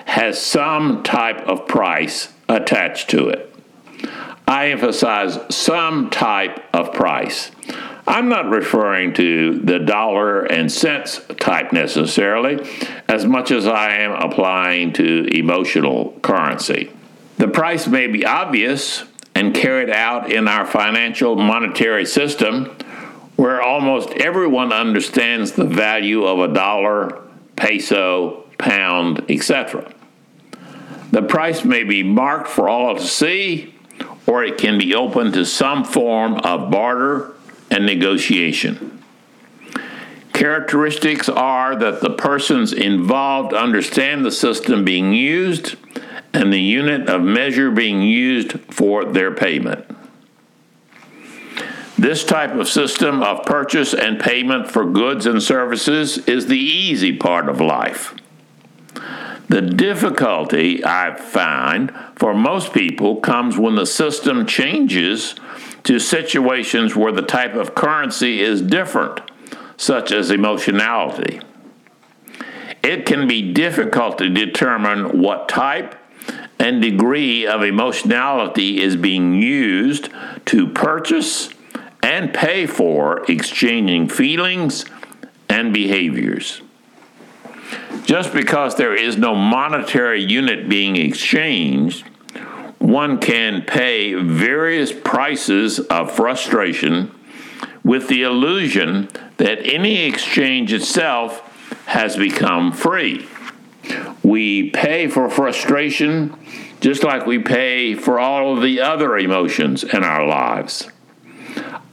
has 0.05 0.39
some 0.39 1.01
type 1.01 1.39
of 1.47 1.67
price 1.67 2.31
attached 2.49 3.09
to 3.09 3.29
it. 3.29 3.55
I 4.47 4.67
emphasize 4.67 5.39
some 5.49 6.09
type 6.09 6.63
of 6.71 6.93
price. 6.93 7.49
I'm 8.05 8.27
not 8.27 8.49
referring 8.49 9.13
to 9.13 9.59
the 9.59 9.79
dollar 9.79 10.43
and 10.43 10.69
cents 10.71 11.21
type 11.39 11.71
necessarily, 11.71 12.67
as 13.07 13.25
much 13.25 13.51
as 13.51 13.65
I 13.65 13.95
am 13.97 14.11
applying 14.11 14.91
to 14.93 15.27
emotional 15.33 16.17
currency. 16.21 16.91
The 17.37 17.47
price 17.47 17.87
may 17.87 18.07
be 18.07 18.25
obvious 18.25 19.03
and 19.35 19.55
carried 19.55 19.89
out 19.89 20.31
in 20.31 20.47
our 20.47 20.65
financial 20.65 21.35
monetary 21.35 22.05
system 22.05 22.75
where 23.35 23.61
almost 23.61 24.09
everyone 24.11 24.71
understands 24.71 25.53
the 25.53 25.65
value 25.65 26.25
of 26.25 26.39
a 26.39 26.53
dollar, 26.53 27.21
peso, 27.55 28.45
pound, 28.57 29.25
etc. 29.29 29.91
The 31.11 31.21
price 31.21 31.63
may 31.63 31.83
be 31.83 32.03
marked 32.03 32.47
for 32.47 32.69
all 32.69 32.95
to 32.95 33.01
see, 33.01 33.73
or 34.27 34.43
it 34.43 34.57
can 34.57 34.77
be 34.77 34.93
open 34.93 35.31
to 35.31 35.45
some 35.45 35.83
form 35.83 36.35
of 36.35 36.69
barter 36.69 37.32
and 37.73 37.85
negotiation. 37.85 39.03
Characteristics 40.31 41.27
are 41.27 41.75
that 41.75 42.01
the 42.01 42.11
persons 42.11 42.71
involved 42.71 43.53
understand 43.53 44.23
the 44.23 44.31
system 44.31 44.85
being 44.85 45.13
used 45.13 45.75
and 46.33 46.53
the 46.53 46.61
unit 46.61 47.09
of 47.09 47.21
measure 47.21 47.71
being 47.71 48.01
used 48.01 48.59
for 48.71 49.05
their 49.05 49.31
payment. 49.31 49.85
This 51.97 52.23
type 52.23 52.51
of 52.51 52.67
system 52.67 53.23
of 53.23 53.45
purchase 53.45 53.93
and 53.93 54.19
payment 54.19 54.69
for 54.69 54.85
goods 54.85 55.25
and 55.25 55.41
services 55.41 56.17
is 56.27 56.47
the 56.47 56.57
easy 56.57 57.15
part 57.15 57.49
of 57.49 57.61
life. 57.61 58.15
The 59.49 59.61
difficulty 59.61 60.83
I 60.83 61.15
find 61.15 61.93
for 62.15 62.33
most 62.33 62.73
people 62.73 63.17
comes 63.17 63.57
when 63.57 63.75
the 63.75 63.85
system 63.85 64.45
changes 64.45 65.35
to 65.83 65.99
situations 65.99 66.95
where 66.95 67.11
the 67.11 67.21
type 67.21 67.55
of 67.55 67.75
currency 67.75 68.41
is 68.41 68.61
different, 68.61 69.19
such 69.77 70.11
as 70.11 70.31
emotionality. 70.31 71.41
It 72.83 73.05
can 73.05 73.27
be 73.27 73.53
difficult 73.53 74.17
to 74.17 74.29
determine 74.29 75.21
what 75.21 75.47
type 75.47 75.95
and 76.59 76.81
degree 76.81 77.45
of 77.45 77.63
emotionality 77.63 78.81
is 78.81 78.95
being 78.95 79.33
used 79.41 80.09
to 80.45 80.67
purchase 80.67 81.49
and 82.01 82.33
pay 82.33 82.65
for 82.65 83.23
exchanging 83.29 84.09
feelings 84.09 84.85
and 85.49 85.73
behaviors. 85.73 86.61
Just 88.03 88.33
because 88.33 88.75
there 88.75 88.95
is 88.95 89.17
no 89.17 89.33
monetary 89.33 90.21
unit 90.21 90.67
being 90.67 90.97
exchanged, 90.97 92.05
one 92.83 93.17
can 93.17 93.61
pay 93.61 94.13
various 94.13 94.91
prices 94.91 95.79
of 95.79 96.11
frustration 96.11 97.09
with 97.81 98.09
the 98.09 98.23
illusion 98.23 99.07
that 99.37 99.65
any 99.65 100.03
exchange 100.03 100.73
itself 100.73 101.39
has 101.85 102.17
become 102.17 102.73
free. 102.73 103.25
We 104.21 104.69
pay 104.71 105.07
for 105.07 105.29
frustration 105.29 106.35
just 106.81 107.05
like 107.05 107.25
we 107.25 107.39
pay 107.39 107.95
for 107.95 108.19
all 108.19 108.53
of 108.53 108.61
the 108.61 108.81
other 108.81 109.17
emotions 109.17 109.85
in 109.85 110.03
our 110.03 110.27
lives. 110.27 110.89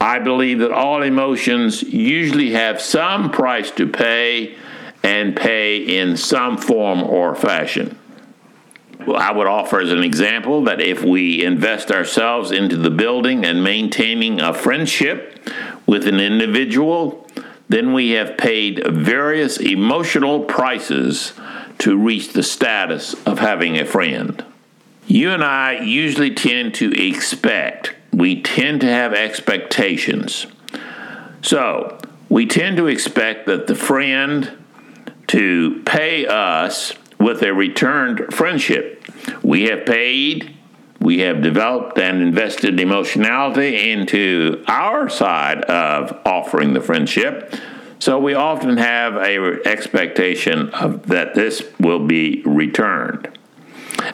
I 0.01 0.19
believe 0.19 0.59
that 0.59 0.73
all 0.73 1.03
emotions 1.03 1.83
usually 1.83 2.51
have 2.51 2.81
some 2.81 3.31
price 3.31 3.71
to 3.71 3.87
pay 3.87 4.57
and 5.03 5.37
pay 5.37 5.77
in 5.77 6.17
some 6.17 6.57
form 6.57 7.01
or 7.01 7.33
fashion. 7.33 7.97
Well, 9.05 9.17
I 9.17 9.31
would 9.31 9.47
offer 9.47 9.79
as 9.79 9.91
an 9.91 10.03
example 10.03 10.63
that 10.65 10.79
if 10.79 11.03
we 11.03 11.43
invest 11.43 11.91
ourselves 11.91 12.51
into 12.51 12.77
the 12.77 12.89
building 12.89 13.45
and 13.45 13.63
maintaining 13.63 14.39
a 14.39 14.53
friendship 14.53 15.39
with 15.85 16.07
an 16.07 16.19
individual, 16.19 17.27
then 17.67 17.93
we 17.93 18.11
have 18.11 18.37
paid 18.37 18.85
various 18.87 19.57
emotional 19.57 20.41
prices 20.41 21.33
to 21.79 21.97
reach 21.97 22.33
the 22.33 22.43
status 22.43 23.15
of 23.25 23.39
having 23.39 23.77
a 23.77 23.85
friend. 23.85 24.45
You 25.07 25.31
and 25.31 25.43
I 25.43 25.79
usually 25.79 26.33
tend 26.33 26.75
to 26.75 26.91
expect 26.91 27.95
we 28.13 28.41
tend 28.41 28.81
to 28.81 28.87
have 28.87 29.13
expectations. 29.13 30.45
So, 31.41 31.97
we 32.29 32.45
tend 32.45 32.77
to 32.77 32.87
expect 32.87 33.47
that 33.47 33.67
the 33.67 33.75
friend 33.75 34.51
to 35.27 35.81
pay 35.85 36.25
us 36.27 36.93
with 37.21 37.43
a 37.43 37.53
returned 37.53 38.33
friendship. 38.33 39.05
We 39.43 39.65
have 39.65 39.85
paid, 39.85 40.55
we 40.99 41.19
have 41.19 41.41
developed 41.41 41.97
and 41.97 42.21
invested 42.21 42.79
emotionality 42.79 43.91
into 43.91 44.63
our 44.67 45.09
side 45.09 45.61
of 45.65 46.19
offering 46.25 46.73
the 46.73 46.81
friendship. 46.81 47.53
So 47.99 48.17
we 48.17 48.33
often 48.33 48.77
have 48.77 49.15
a 49.15 49.59
expectation 49.67 50.69
of 50.69 51.07
that 51.07 51.35
this 51.35 51.63
will 51.79 52.05
be 52.05 52.41
returned. 52.43 53.37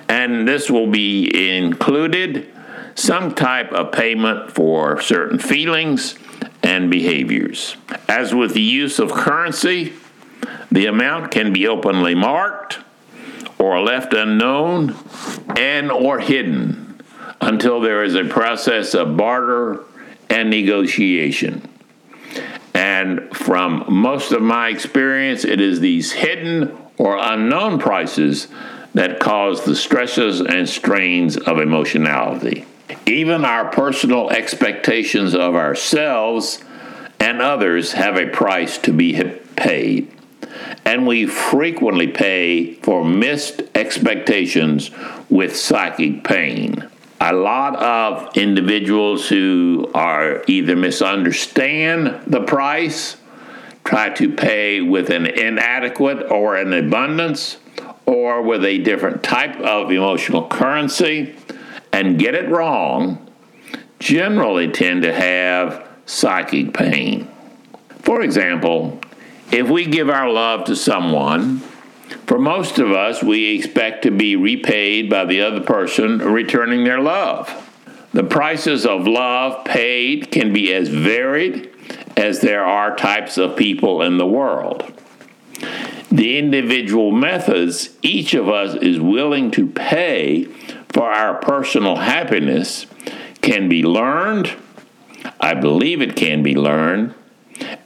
And 0.10 0.46
this 0.48 0.70
will 0.70 0.88
be 0.92 1.58
included 1.58 2.52
some 2.96 3.34
type 3.34 3.72
of 3.72 3.94
payment 3.94 4.52
for 4.52 5.00
certain 5.00 5.40
feelings 5.40 6.18
and 6.64 6.92
behaviors. 6.92 7.78
As 8.10 8.34
with 8.36 8.54
the 8.54 8.62
use 8.62 9.00
of 9.00 9.14
currency, 9.14 9.94
the 10.70 10.88
amount 10.88 11.32
can 11.32 11.54
be 11.54 11.68
openly 11.68 12.16
marked 12.16 12.80
or 13.60 13.80
left 13.82 14.14
unknown 14.14 14.96
and 15.56 15.92
or 15.92 16.20
hidden 16.20 17.02
until 17.42 17.82
there 17.82 18.04
is 18.04 18.16
a 18.16 18.26
process 18.26 18.94
of 18.94 19.18
barter 19.18 19.84
and 20.30 20.50
negotiation. 20.50 21.68
And 22.74 23.36
from 23.36 23.86
most 23.88 24.32
of 24.32 24.42
my 24.42 24.70
experience, 24.70 25.44
it 25.44 25.60
is 25.60 25.80
these 25.80 26.12
hidden 26.12 26.78
or 26.98 27.18
unknown 27.18 27.80
prices 27.80 28.48
that 28.94 29.20
cause 29.20 29.64
the 29.64 29.76
stresses 29.76 30.42
and 30.42 30.68
strains 30.68 31.38
of 31.38 31.60
emotionality. 31.60 32.66
Even 33.06 33.46
our 33.46 33.70
personal 33.70 34.30
expectations 34.30 35.36
of 35.36 35.56
ourselves 35.56 36.64
and 37.20 37.42
others 37.42 37.94
have 37.94 38.18
a 38.18 38.28
price 38.28 38.78
to 38.80 38.94
be 38.94 39.22
paid. 39.56 40.12
And 40.86 41.06
we 41.08 41.26
frequently 41.26 42.08
pay 42.08 42.74
for 42.76 43.04
missed 43.04 43.62
expectations 43.76 44.92
with 45.30 45.56
psychic 45.56 46.24
pain. 46.24 46.90
A 47.20 47.34
lot 47.34 47.76
of 47.78 48.38
individuals 48.38 49.28
who 49.28 49.90
are 49.94 50.44
either 50.48 50.76
misunderstand 50.76 52.22
the 52.28 52.42
price, 52.42 53.18
try 53.84 54.10
to 54.10 54.32
pay 54.32 54.82
with 54.82 55.10
an 55.10 55.26
inadequate 55.26 56.32
or 56.32 56.56
an 56.56 56.74
abundance, 56.74 57.58
or 58.06 58.42
with 58.42 58.64
a 58.64 58.78
different 58.80 59.24
type 59.24 59.56
of 59.60 59.92
emotional 59.92 60.48
currency 60.48 61.36
and 61.92 62.20
get 62.20 62.36
it 62.36 62.50
wrong 62.50 63.28
generally 64.00 64.68
tend 64.68 65.02
to 65.02 65.14
have 65.14 65.88
psychic 66.06 66.74
pain. 66.74 67.28
For 68.00 68.22
example, 68.22 69.00
if 69.52 69.70
we 69.70 69.86
give 69.86 70.10
our 70.10 70.30
love 70.30 70.66
to 70.66 70.76
someone, 70.76 71.60
for 72.26 72.40
most 72.40 72.80
of 72.80 72.92
us, 72.92 73.24
we 73.24 73.58
expect 73.58 74.04
to 74.04 74.12
be 74.12 74.36
repaid 74.36 75.10
by 75.10 75.26
the 75.26 75.42
other 75.42 75.62
person 75.62 76.20
returning 76.20 76.84
their 76.84 77.00
love. 77.00 77.64
The 78.14 78.24
prices 78.24 78.86
of 78.86 79.08
love 79.08 79.66
paid 79.66 80.32
can 80.32 80.54
be 80.54 80.74
as 80.74 80.90
varied 80.90 81.74
as 82.16 82.42
there 82.42 82.66
are 82.66 82.96
types 82.96 83.38
of 83.38 83.56
people 83.56 84.02
in 84.02 84.18
the 84.18 84.26
world. 84.26 84.94
The 86.10 86.38
individual 86.38 87.12
methods 87.12 87.90
each 88.02 88.34
of 88.34 88.50
us 88.50 88.76
is 88.76 89.00
willing 89.00 89.52
to 89.52 89.68
pay 89.68 90.46
for 90.90 91.12
our 91.12 91.36
personal 91.36 91.98
happiness 91.98 92.88
can 93.42 93.70
be 93.70 93.84
learned. 93.84 94.52
I 95.40 95.54
believe 95.54 96.02
it 96.02 96.16
can 96.16 96.44
be 96.44 96.56
learned. 96.56 97.14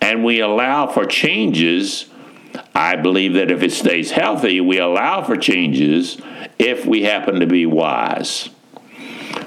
And 0.01 0.23
we 0.23 0.39
allow 0.39 0.87
for 0.87 1.05
changes. 1.05 2.07
I 2.75 2.95
believe 2.95 3.33
that 3.33 3.51
if 3.51 3.63
it 3.63 3.71
stays 3.71 4.11
healthy, 4.11 4.59
we 4.59 4.79
allow 4.79 5.23
for 5.23 5.37
changes 5.37 6.17
if 6.59 6.85
we 6.85 7.03
happen 7.03 7.39
to 7.39 7.47
be 7.47 7.65
wise. 7.65 8.49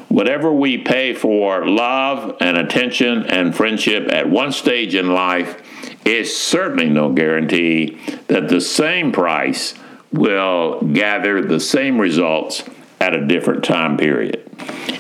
Whatever 0.08 0.52
we 0.52 0.78
pay 0.78 1.12
for 1.12 1.66
love 1.66 2.36
and 2.40 2.56
attention 2.56 3.26
and 3.26 3.54
friendship 3.54 4.12
at 4.12 4.30
one 4.30 4.52
stage 4.52 4.94
in 4.94 5.12
life 5.12 5.60
is 6.06 6.36
certainly 6.36 6.88
no 6.88 7.12
guarantee 7.12 7.98
that 8.28 8.48
the 8.48 8.60
same 8.60 9.10
price 9.10 9.74
will 10.12 10.80
gather 10.82 11.42
the 11.42 11.58
same 11.58 12.00
results 12.00 12.62
at 13.00 13.14
a 13.14 13.26
different 13.26 13.64
time 13.64 13.96
period. 13.96 14.48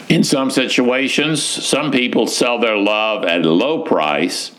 In 0.08 0.24
some 0.24 0.50
situations, 0.50 1.42
some 1.42 1.90
people 1.90 2.26
sell 2.26 2.58
their 2.58 2.76
love 2.76 3.24
at 3.24 3.46
a 3.46 3.50
low 3.50 3.82
price, 3.82 4.50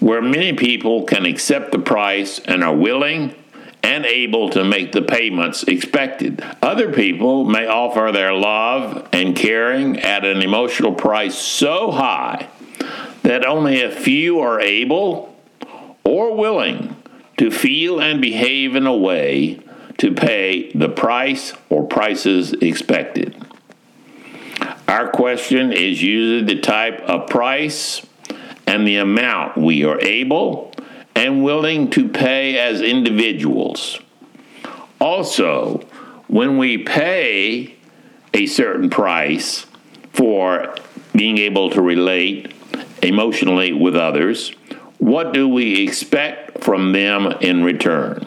where 0.00 0.22
many 0.22 0.54
people 0.54 1.04
can 1.04 1.26
accept 1.26 1.72
the 1.72 1.78
price 1.78 2.38
and 2.40 2.64
are 2.64 2.74
willing 2.74 3.34
and 3.82 4.04
able 4.04 4.50
to 4.50 4.64
make 4.64 4.92
the 4.92 5.02
payments 5.02 5.62
expected. 5.64 6.44
Other 6.62 6.92
people 6.92 7.44
may 7.44 7.66
offer 7.66 8.10
their 8.12 8.32
love 8.32 9.08
and 9.12 9.36
caring 9.36 9.98
at 10.00 10.24
an 10.24 10.42
emotional 10.42 10.94
price 10.94 11.36
so 11.36 11.90
high 11.90 12.48
that 13.22 13.46
only 13.46 13.82
a 13.82 13.90
few 13.90 14.40
are 14.40 14.60
able 14.60 15.34
or 16.04 16.34
willing 16.34 16.96
to 17.36 17.50
feel 17.50 18.00
and 18.00 18.20
behave 18.20 18.76
in 18.76 18.86
a 18.86 18.96
way 18.96 19.60
to 19.98 20.12
pay 20.12 20.72
the 20.72 20.88
price 20.88 21.52
or 21.68 21.86
prices 21.86 22.52
expected. 22.54 23.36
Our 24.88 25.10
question 25.10 25.72
is 25.72 26.02
usually 26.02 26.54
the 26.54 26.60
type 26.60 27.00
of 27.02 27.28
price 27.28 28.04
and 28.70 28.86
the 28.86 28.98
amount 28.98 29.56
we 29.56 29.84
are 29.84 30.00
able 30.00 30.72
and 31.16 31.42
willing 31.42 31.90
to 31.90 32.08
pay 32.08 32.56
as 32.56 32.80
individuals. 32.80 33.98
Also, 35.00 35.78
when 36.28 36.56
we 36.56 36.78
pay 36.78 37.74
a 38.32 38.46
certain 38.46 38.88
price 38.88 39.66
for 40.12 40.72
being 41.16 41.36
able 41.36 41.68
to 41.70 41.82
relate 41.82 42.54
emotionally 43.02 43.72
with 43.72 43.96
others, 43.96 44.50
what 44.98 45.34
do 45.34 45.48
we 45.48 45.82
expect 45.82 46.62
from 46.62 46.92
them 46.92 47.26
in 47.40 47.64
return? 47.64 48.24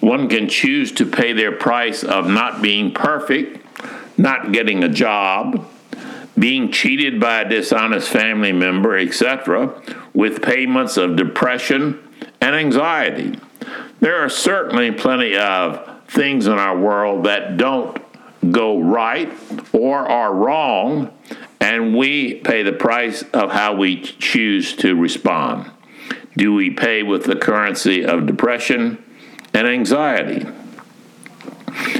One 0.00 0.30
can 0.30 0.48
choose 0.48 0.92
to 0.92 1.04
pay 1.04 1.34
their 1.34 1.52
price 1.52 2.02
of 2.02 2.26
not 2.26 2.62
being 2.62 2.94
perfect, 2.94 3.62
not 4.16 4.52
getting 4.52 4.82
a 4.82 4.88
job, 4.88 5.68
being 6.38 6.70
cheated 6.70 7.20
by 7.20 7.40
a 7.40 7.48
dishonest 7.48 8.08
family 8.08 8.52
member, 8.52 8.96
etc., 8.96 9.80
with 10.14 10.42
payments 10.42 10.96
of 10.96 11.16
depression 11.16 12.02
and 12.40 12.54
anxiety. 12.54 13.38
There 14.00 14.16
are 14.22 14.28
certainly 14.28 14.92
plenty 14.92 15.36
of 15.36 16.02
things 16.08 16.46
in 16.46 16.54
our 16.54 16.78
world 16.78 17.24
that 17.24 17.56
don't 17.56 18.00
go 18.50 18.78
right 18.78 19.32
or 19.72 20.08
are 20.08 20.32
wrong, 20.32 21.12
and 21.60 21.96
we 21.96 22.34
pay 22.34 22.62
the 22.62 22.72
price 22.72 23.22
of 23.32 23.50
how 23.50 23.74
we 23.74 24.00
choose 24.00 24.76
to 24.76 24.94
respond. 24.94 25.70
Do 26.36 26.54
we 26.54 26.70
pay 26.70 27.02
with 27.02 27.24
the 27.24 27.36
currency 27.36 28.04
of 28.04 28.26
depression? 28.26 29.04
and 29.54 29.66
anxiety. 29.66 30.46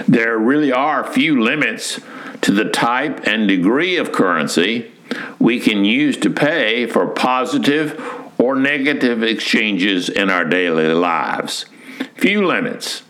There 0.07 0.39
really 0.39 0.73
are 0.73 1.05
few 1.13 1.43
limits 1.43 2.01
to 2.43 2.53
the 2.53 2.65
type 2.65 3.27
and 3.27 3.49
degree 3.49 3.97
of 3.97 4.13
currency 4.13 4.93
we 5.39 5.61
can 5.61 5.85
use 5.85 6.17
to 6.19 6.31
pay 6.31 6.87
for 6.87 7.07
positive 7.07 8.01
or 8.39 8.55
negative 8.55 9.23
exchanges 9.23 10.09
in 10.09 10.31
our 10.31 10.45
daily 10.45 10.89
lives. 10.89 11.67
Few 12.15 12.47
limits. 12.47 13.03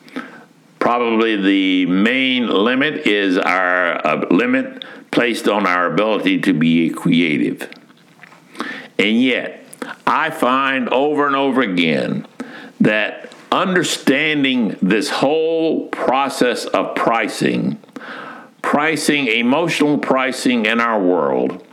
Probably 0.78 1.36
the 1.36 1.86
main 1.86 2.48
limit 2.48 3.06
is 3.06 3.36
our 3.36 4.06
uh, 4.06 4.26
limit 4.30 4.84
placed 5.10 5.48
on 5.48 5.66
our 5.66 5.92
ability 5.92 6.40
to 6.42 6.52
be 6.52 6.90
creative. 6.90 7.70
And 8.98 9.20
yet, 9.20 9.64
I 10.06 10.30
find 10.30 10.88
over 10.88 11.26
and 11.26 11.36
over 11.36 11.60
again 11.60 12.26
that 12.80 13.32
understanding 13.50 14.76
this 14.80 15.08
whole 15.08 15.88
process 15.88 16.64
of 16.66 16.94
pricing, 16.94 17.78
pricing, 18.68 19.28
emotional 19.28 19.96
pricing 19.96 20.66
in 20.66 20.78
our 20.78 21.00
world, 21.02 21.66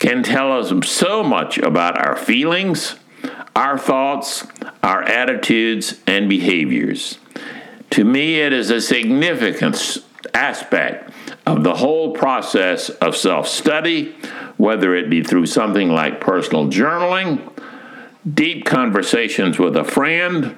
can 0.00 0.20
tell 0.20 0.50
us 0.50 0.72
so 0.90 1.22
much 1.22 1.58
about 1.58 1.96
our 1.96 2.16
feelings, 2.16 2.96
our 3.54 3.78
thoughts, 3.78 4.48
our 4.82 5.00
attitudes, 5.04 6.00
and 6.08 6.28
behaviors. 6.28 7.20
To 7.90 8.04
me, 8.04 8.40
it 8.40 8.52
is 8.52 8.68
a 8.68 8.80
significant 8.80 9.98
aspect 10.34 11.12
of 11.46 11.62
the 11.62 11.76
whole 11.76 12.14
process 12.14 12.88
of 12.88 13.16
self 13.16 13.46
study, 13.46 14.16
whether 14.56 14.96
it 14.96 15.08
be 15.08 15.22
through 15.22 15.46
something 15.46 15.90
like 15.90 16.20
personal 16.20 16.66
journaling, 16.66 17.48
deep 18.34 18.64
conversations 18.64 19.56
with 19.56 19.76
a 19.76 19.84
friend, 19.84 20.56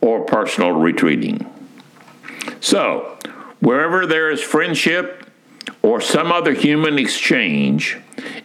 or 0.00 0.24
personal 0.24 0.72
retreating. 0.72 1.44
So, 2.60 3.18
wherever 3.60 4.06
there 4.06 4.30
is 4.30 4.40
friendship 4.40 5.23
or 5.84 6.00
some 6.00 6.32
other 6.32 6.54
human 6.54 6.98
exchange, 6.98 7.98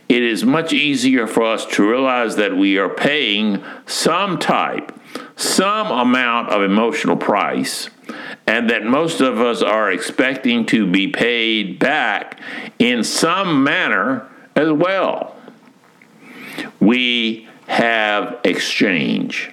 it 0.09 0.21
is 0.21 0.43
much 0.43 0.73
easier 0.73 1.25
for 1.25 1.43
us 1.43 1.65
to 1.65 1.89
realize 1.89 2.35
that 2.35 2.57
we 2.57 2.77
are 2.77 2.89
paying 2.89 3.63
some 3.85 4.37
type, 4.37 4.91
some 5.37 5.87
amount 5.87 6.49
of 6.49 6.61
emotional 6.61 7.15
price 7.15 7.89
and 8.45 8.69
that 8.69 8.83
most 8.83 9.21
of 9.21 9.39
us 9.39 9.61
are 9.61 9.89
expecting 9.89 10.65
to 10.65 10.85
be 10.85 11.07
paid 11.07 11.79
back 11.79 12.41
in 12.77 13.05
some 13.05 13.63
manner 13.63 14.27
as 14.57 14.69
well. 14.73 15.37
We 16.81 17.47
have 17.67 18.37
exchange. 18.43 19.49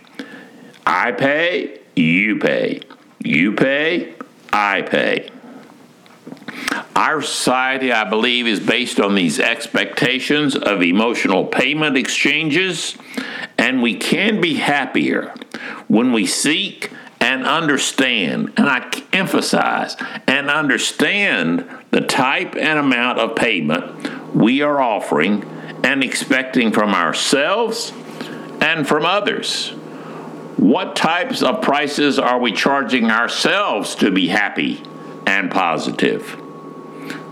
I 0.85 1.13
pay, 1.13 1.79
you 1.95 2.41
pay. 2.41 2.81
You 3.21 3.53
pay, 3.53 4.15
I 4.53 4.83
pay. 4.83 5.31
Our 6.95 7.23
society, 7.23 7.93
I 7.93 8.09
believe, 8.09 8.47
is 8.47 8.61
based 8.61 8.99
on 9.01 9.15
these 9.15 9.39
expectations 9.39 10.57
of 10.57 10.83
emotional 10.83 11.45
payment 11.45 11.97
exchanges, 11.97 12.97
and 13.59 13.83
we 13.83 13.95
can 13.95 14.41
be 14.41 14.55
happier 14.55 15.35
when 15.89 16.13
we 16.13 16.27
seek 16.27 16.91
and 17.21 17.47
understand, 17.47 18.53
and 18.57 18.69
I 18.69 18.91
emphasize, 19.13 19.97
and 20.27 20.49
understand 20.51 21.69
the 21.91 22.01
type 22.01 22.55
and 22.57 22.79
amount 22.79 23.19
of 23.19 23.37
payment 23.37 24.35
we 24.35 24.63
are 24.63 24.81
offering 24.81 25.45
and 25.83 26.03
expecting 26.03 26.73
from 26.73 26.95
ourselves 26.95 27.93
and 28.61 28.87
from 28.87 29.05
others. 29.05 29.71
What 30.57 30.97
types 30.97 31.43
of 31.43 31.63
prices 31.63 32.19
are 32.19 32.39
we 32.39 32.53
charging 32.53 33.11
ourselves 33.11 33.95
to 33.97 34.11
be 34.11 34.29
happy 34.29 34.83
and 35.27 35.51
positive? 35.51 36.46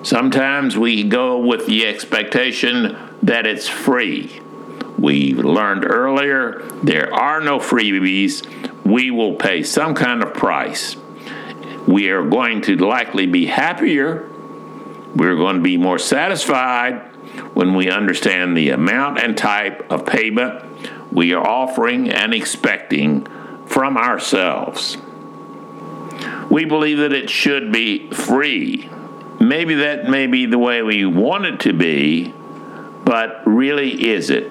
Sometimes 0.05 0.77
we 0.77 1.03
go 1.03 1.39
with 1.39 1.65
the 1.65 1.87
expectation 1.87 2.95
that 3.23 3.47
it's 3.47 3.67
free. 3.67 4.39
We 4.99 5.33
learned 5.33 5.87
earlier 5.87 6.61
there 6.83 7.13
are 7.15 7.41
no 7.41 7.59
freebies. 7.59 8.45
We 8.85 9.11
will 9.11 9.37
pay 9.37 9.63
some 9.63 9.95
kind 9.95 10.23
of 10.23 10.35
price. 10.35 10.97
We 11.87 12.11
are 12.11 12.23
going 12.23 12.61
to 12.63 12.77
likely 12.77 13.25
be 13.25 13.47
happier. 13.47 14.29
We're 15.17 15.37
going 15.37 15.57
to 15.57 15.63
be 15.63 15.79
more 15.79 15.99
satisfied 15.99 16.99
when 17.55 17.75
we 17.75 17.91
understand 17.91 18.55
the 18.55 18.71
amount 18.71 19.21
and 19.21 19.39
type 19.39 19.91
of 19.91 20.05
payment 20.05 21.13
we 21.13 21.33
are 21.33 21.47
offering 21.47 22.11
and 22.11 22.35
expecting 22.35 23.27
from 23.65 23.97
ourselves. 23.97 24.99
We 26.51 26.67
believe 26.67 26.99
that 26.99 27.15
it 27.15 27.31
should 27.31 27.73
be 27.73 28.11
free 28.11 28.91
maybe 29.49 29.75
that 29.77 30.09
may 30.09 30.27
be 30.27 30.47
the 30.47 30.59
way 30.59 30.83
we 30.83 31.05
want 31.05 31.45
it 31.45 31.61
to 31.61 31.73
be, 31.73 32.33
but 33.05 33.43
really 33.47 34.11
is 34.11 34.31
it? 34.31 34.51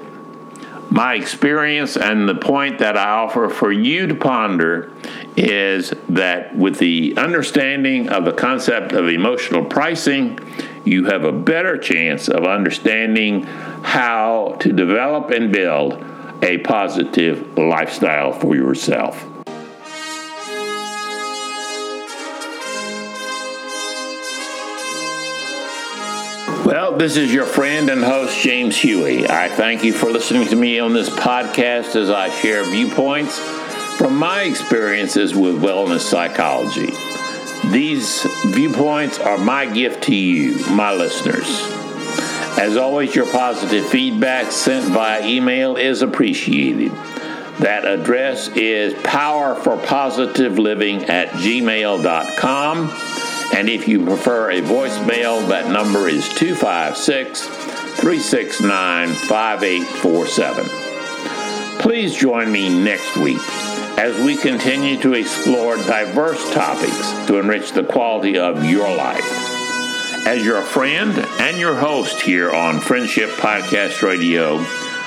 My 0.89 1.15
experience 1.15 1.97
and 1.97 2.29
the 2.29 2.35
point 2.35 2.79
that 2.79 2.95
I 2.95 3.09
offer 3.09 3.49
for 3.49 3.71
you 3.71 4.05
to 4.05 4.13
ponder 4.13 4.91
is 5.35 5.91
that 6.09 6.55
with 6.55 6.77
the 6.77 7.17
understanding 7.17 8.09
of 8.09 8.25
the 8.25 8.33
concept 8.33 8.91
of 8.91 9.07
emotional 9.07 9.65
pricing, 9.65 10.37
you 10.85 11.05
have 11.05 11.23
a 11.23 11.31
better 11.31 11.77
chance 11.77 12.27
of 12.27 12.43
understanding 12.43 13.43
how 13.81 14.55
to 14.59 14.71
develop 14.71 15.31
and 15.31 15.51
build 15.51 15.93
a 16.43 16.59
positive 16.59 17.57
lifestyle 17.57 18.31
for 18.31 18.55
yourself. 18.55 19.25
This 26.97 27.17
is 27.17 27.33
your 27.33 27.45
friend 27.45 27.89
and 27.89 28.03
host, 28.03 28.39
James 28.41 28.77
Huey. 28.77 29.27
I 29.27 29.49
thank 29.49 29.83
you 29.83 29.93
for 29.93 30.11
listening 30.11 30.47
to 30.49 30.55
me 30.55 30.79
on 30.79 30.93
this 30.93 31.09
podcast 31.09 31.95
as 31.95 32.09
I 32.09 32.29
share 32.29 32.63
viewpoints 32.63 33.37
from 33.97 34.15
my 34.15 34.43
experiences 34.43 35.35
with 35.35 35.61
wellness 35.61 36.01
psychology. 36.01 36.93
These 37.71 38.23
viewpoints 38.47 39.19
are 39.19 39.37
my 39.37 39.65
gift 39.65 40.03
to 40.05 40.15
you, 40.15 40.65
my 40.67 40.93
listeners. 40.93 41.47
As 42.59 42.77
always, 42.77 43.15
your 43.15 43.29
positive 43.31 43.87
feedback 43.87 44.51
sent 44.51 44.93
via 44.93 45.25
email 45.25 45.75
is 45.75 46.01
appreciated. 46.01 46.91
That 47.59 47.85
address 47.85 48.49
is 48.49 48.93
powerforpositiveliving 48.95 51.09
at 51.09 51.29
gmail.com. 51.29 52.89
And 53.53 53.69
if 53.69 53.87
you 53.87 54.03
prefer 54.05 54.51
a 54.51 54.61
voicemail, 54.61 55.47
that 55.49 55.69
number 55.69 56.07
is 56.07 56.27
256 56.29 57.47
369 57.47 59.09
5847. 59.09 60.65
Please 61.79 62.15
join 62.15 62.51
me 62.51 62.69
next 62.83 63.15
week 63.17 63.41
as 63.97 64.19
we 64.25 64.35
continue 64.35 64.99
to 64.99 65.13
explore 65.13 65.77
diverse 65.77 66.53
topics 66.53 67.27
to 67.27 67.39
enrich 67.39 67.71
the 67.71 67.83
quality 67.83 68.37
of 68.37 68.65
your 68.65 68.87
life. 68.95 69.23
As 70.25 70.43
your 70.45 70.61
friend 70.61 71.17
and 71.39 71.57
your 71.57 71.75
host 71.75 72.21
here 72.21 72.51
on 72.51 72.79
Friendship 72.79 73.29
Podcast 73.31 74.01
Radio, 74.01 74.57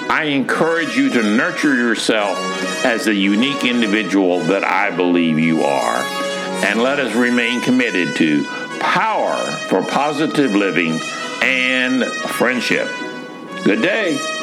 I 0.09 0.25
encourage 0.25 0.97
you 0.97 1.11
to 1.11 1.23
nurture 1.23 1.75
yourself 1.75 2.39
as 2.85 3.07
the 3.07 3.15
unique 3.15 3.65
individual 3.65 4.41
that 4.41 4.63
I 4.63 4.95
believe 4.95 5.39
you 5.39 5.63
are 5.63 6.26
and 6.65 6.83
let 6.83 6.99
us 6.99 7.15
remain 7.15 7.61
committed 7.61 8.17
to 8.17 8.45
power 8.81 9.37
for 9.69 9.83
positive 9.83 10.55
living 10.55 11.01
and 11.43 12.05
friendship. 12.05 12.89
Good 13.65 13.83
day. 13.83 14.36